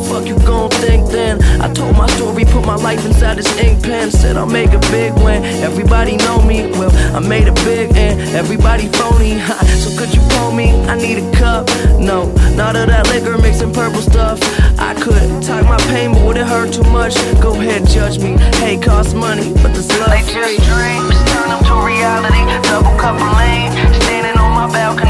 life 2.89 3.05
inside 3.05 3.37
this 3.37 3.53
ink 3.59 3.83
pen. 3.83 4.11
Said 4.11 4.39
I'll 4.39 4.55
make 4.61 4.73
a 4.73 4.79
big 4.97 5.13
win. 5.25 5.45
Everybody 5.69 6.17
know 6.17 6.41
me. 6.41 6.71
Well, 6.79 6.93
I 7.15 7.21
made 7.21 7.47
a 7.47 7.53
big 7.69 7.95
and 7.95 8.19
everybody 8.35 8.87
phony. 8.99 9.33
so 9.83 9.89
could 9.99 10.11
you 10.15 10.23
pull 10.33 10.53
me? 10.53 10.69
I 10.93 10.97
need 10.97 11.19
a 11.19 11.29
cup. 11.37 11.69
No, 12.01 12.33
not 12.57 12.77
of 12.77 12.87
that 12.89 13.05
liquor 13.13 13.37
mixing 13.37 13.73
purple 13.75 14.01
stuff. 14.01 14.39
I 14.81 14.95
could 14.95 15.43
talk 15.43 15.65
my 15.65 15.81
pain, 15.93 16.13
but 16.15 16.23
would 16.25 16.39
it 16.39 16.47
hurt 16.47 16.73
too 16.73 16.89
much? 16.99 17.15
Go 17.43 17.53
ahead, 17.61 17.87
judge 17.87 18.19
me. 18.25 18.39
Hey, 18.63 18.79
cost 18.79 19.15
money, 19.15 19.53
but 19.61 19.75
this 19.77 19.89
love 20.01 20.09
They 20.09 20.25
just 20.25 20.57
dreams, 20.71 21.17
turn 21.33 21.49
them 21.53 21.61
to 21.69 21.75
reality. 21.85 22.43
Double 22.73 22.97
cup 22.97 23.21
of 23.21 23.29
lean, 23.37 23.69
standing 24.01 24.37
on 24.41 24.51
my 24.57 24.67
balcony, 24.73 25.08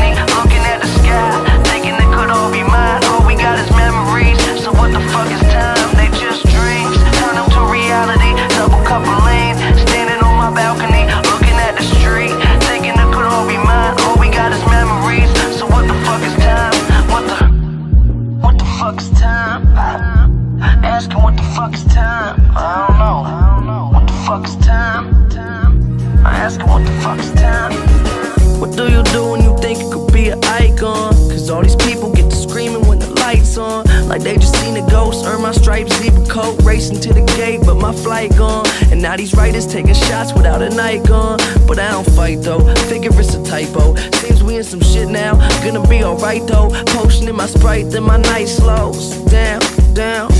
Writers 39.48 39.66
taking 39.66 39.94
shots 39.94 40.34
without 40.34 40.60
a 40.60 40.68
night 40.68 41.06
gone. 41.06 41.38
But 41.66 41.78
I 41.78 41.92
don't 41.92 42.04
fight 42.10 42.42
though, 42.42 42.60
figure 42.84 43.08
it's 43.18 43.34
a 43.34 43.42
typo. 43.42 43.94
Seems 44.20 44.42
we 44.42 44.58
in 44.58 44.62
some 44.62 44.82
shit 44.82 45.08
now, 45.08 45.36
gonna 45.64 45.88
be 45.88 46.04
alright 46.04 46.46
though. 46.46 46.68
Potion 46.88 47.28
in 47.28 47.36
my 47.36 47.46
sprite, 47.46 47.88
then 47.88 48.02
my 48.02 48.18
night 48.18 48.48
slows. 48.48 49.16
Down, 49.24 49.62
down. 49.94 50.37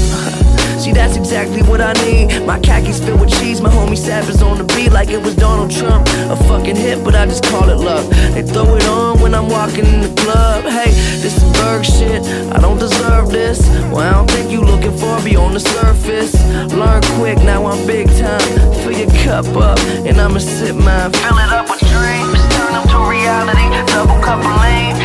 Exactly 1.29 1.61
what 1.69 1.83
I 1.83 1.93
need. 2.05 2.47
My 2.47 2.59
khakis 2.59 3.05
filled 3.05 3.21
with 3.21 3.29
cheese, 3.39 3.61
my 3.61 3.69
homie 3.69 3.99
Sappers 3.99 4.41
on 4.41 4.57
the 4.57 4.65
beat 4.73 4.93
like 4.93 5.11
it 5.11 5.21
was 5.21 5.37
Donald 5.37 5.71
Trump. 5.71 6.09
A 6.33 6.37
fucking 6.49 6.75
hit, 6.75 7.05
but 7.05 7.15
I 7.15 7.27
just 7.27 7.45
call 7.45 7.69
it 7.69 7.77
luck. 7.77 8.09
They 8.33 8.41
throw 8.41 8.77
it 8.77 8.87
on 8.87 9.21
when 9.21 9.35
I'm 9.35 9.47
walking 9.51 9.85
in 9.85 10.01
the 10.01 10.09
club. 10.23 10.65
Hey, 10.65 10.91
this 11.21 11.37
is 11.37 11.45
Berg 11.53 11.85
shit, 11.85 12.25
I 12.57 12.59
don't 12.61 12.79
deserve 12.79 13.29
this. 13.29 13.61
Well, 13.93 13.99
I 13.99 14.13
don't 14.13 14.31
think 14.31 14.51
you 14.51 14.63
looking 14.63 14.97
for 14.97 15.21
me 15.21 15.37
on 15.37 15.53
the 15.53 15.61
surface. 15.61 16.33
Learn 16.73 17.03
quick, 17.21 17.37
now 17.45 17.67
I'm 17.67 17.87
big 17.87 18.09
time. 18.17 18.49
Fill 18.81 18.97
your 18.97 19.11
cup 19.21 19.45
up, 19.55 19.79
and 20.09 20.19
I'ma 20.19 20.39
sip 20.39 20.77
mine. 20.77 21.13
Fill 21.13 21.39
it 21.45 21.53
up 21.53 21.69
with 21.69 21.81
dreams, 21.93 22.41
turn 22.57 22.73
them 22.73 22.89
to 22.89 22.99
reality. 23.05 23.69
Double 23.93 24.17
cup 24.25 24.41
of 24.41 24.57
lean, 24.65 24.97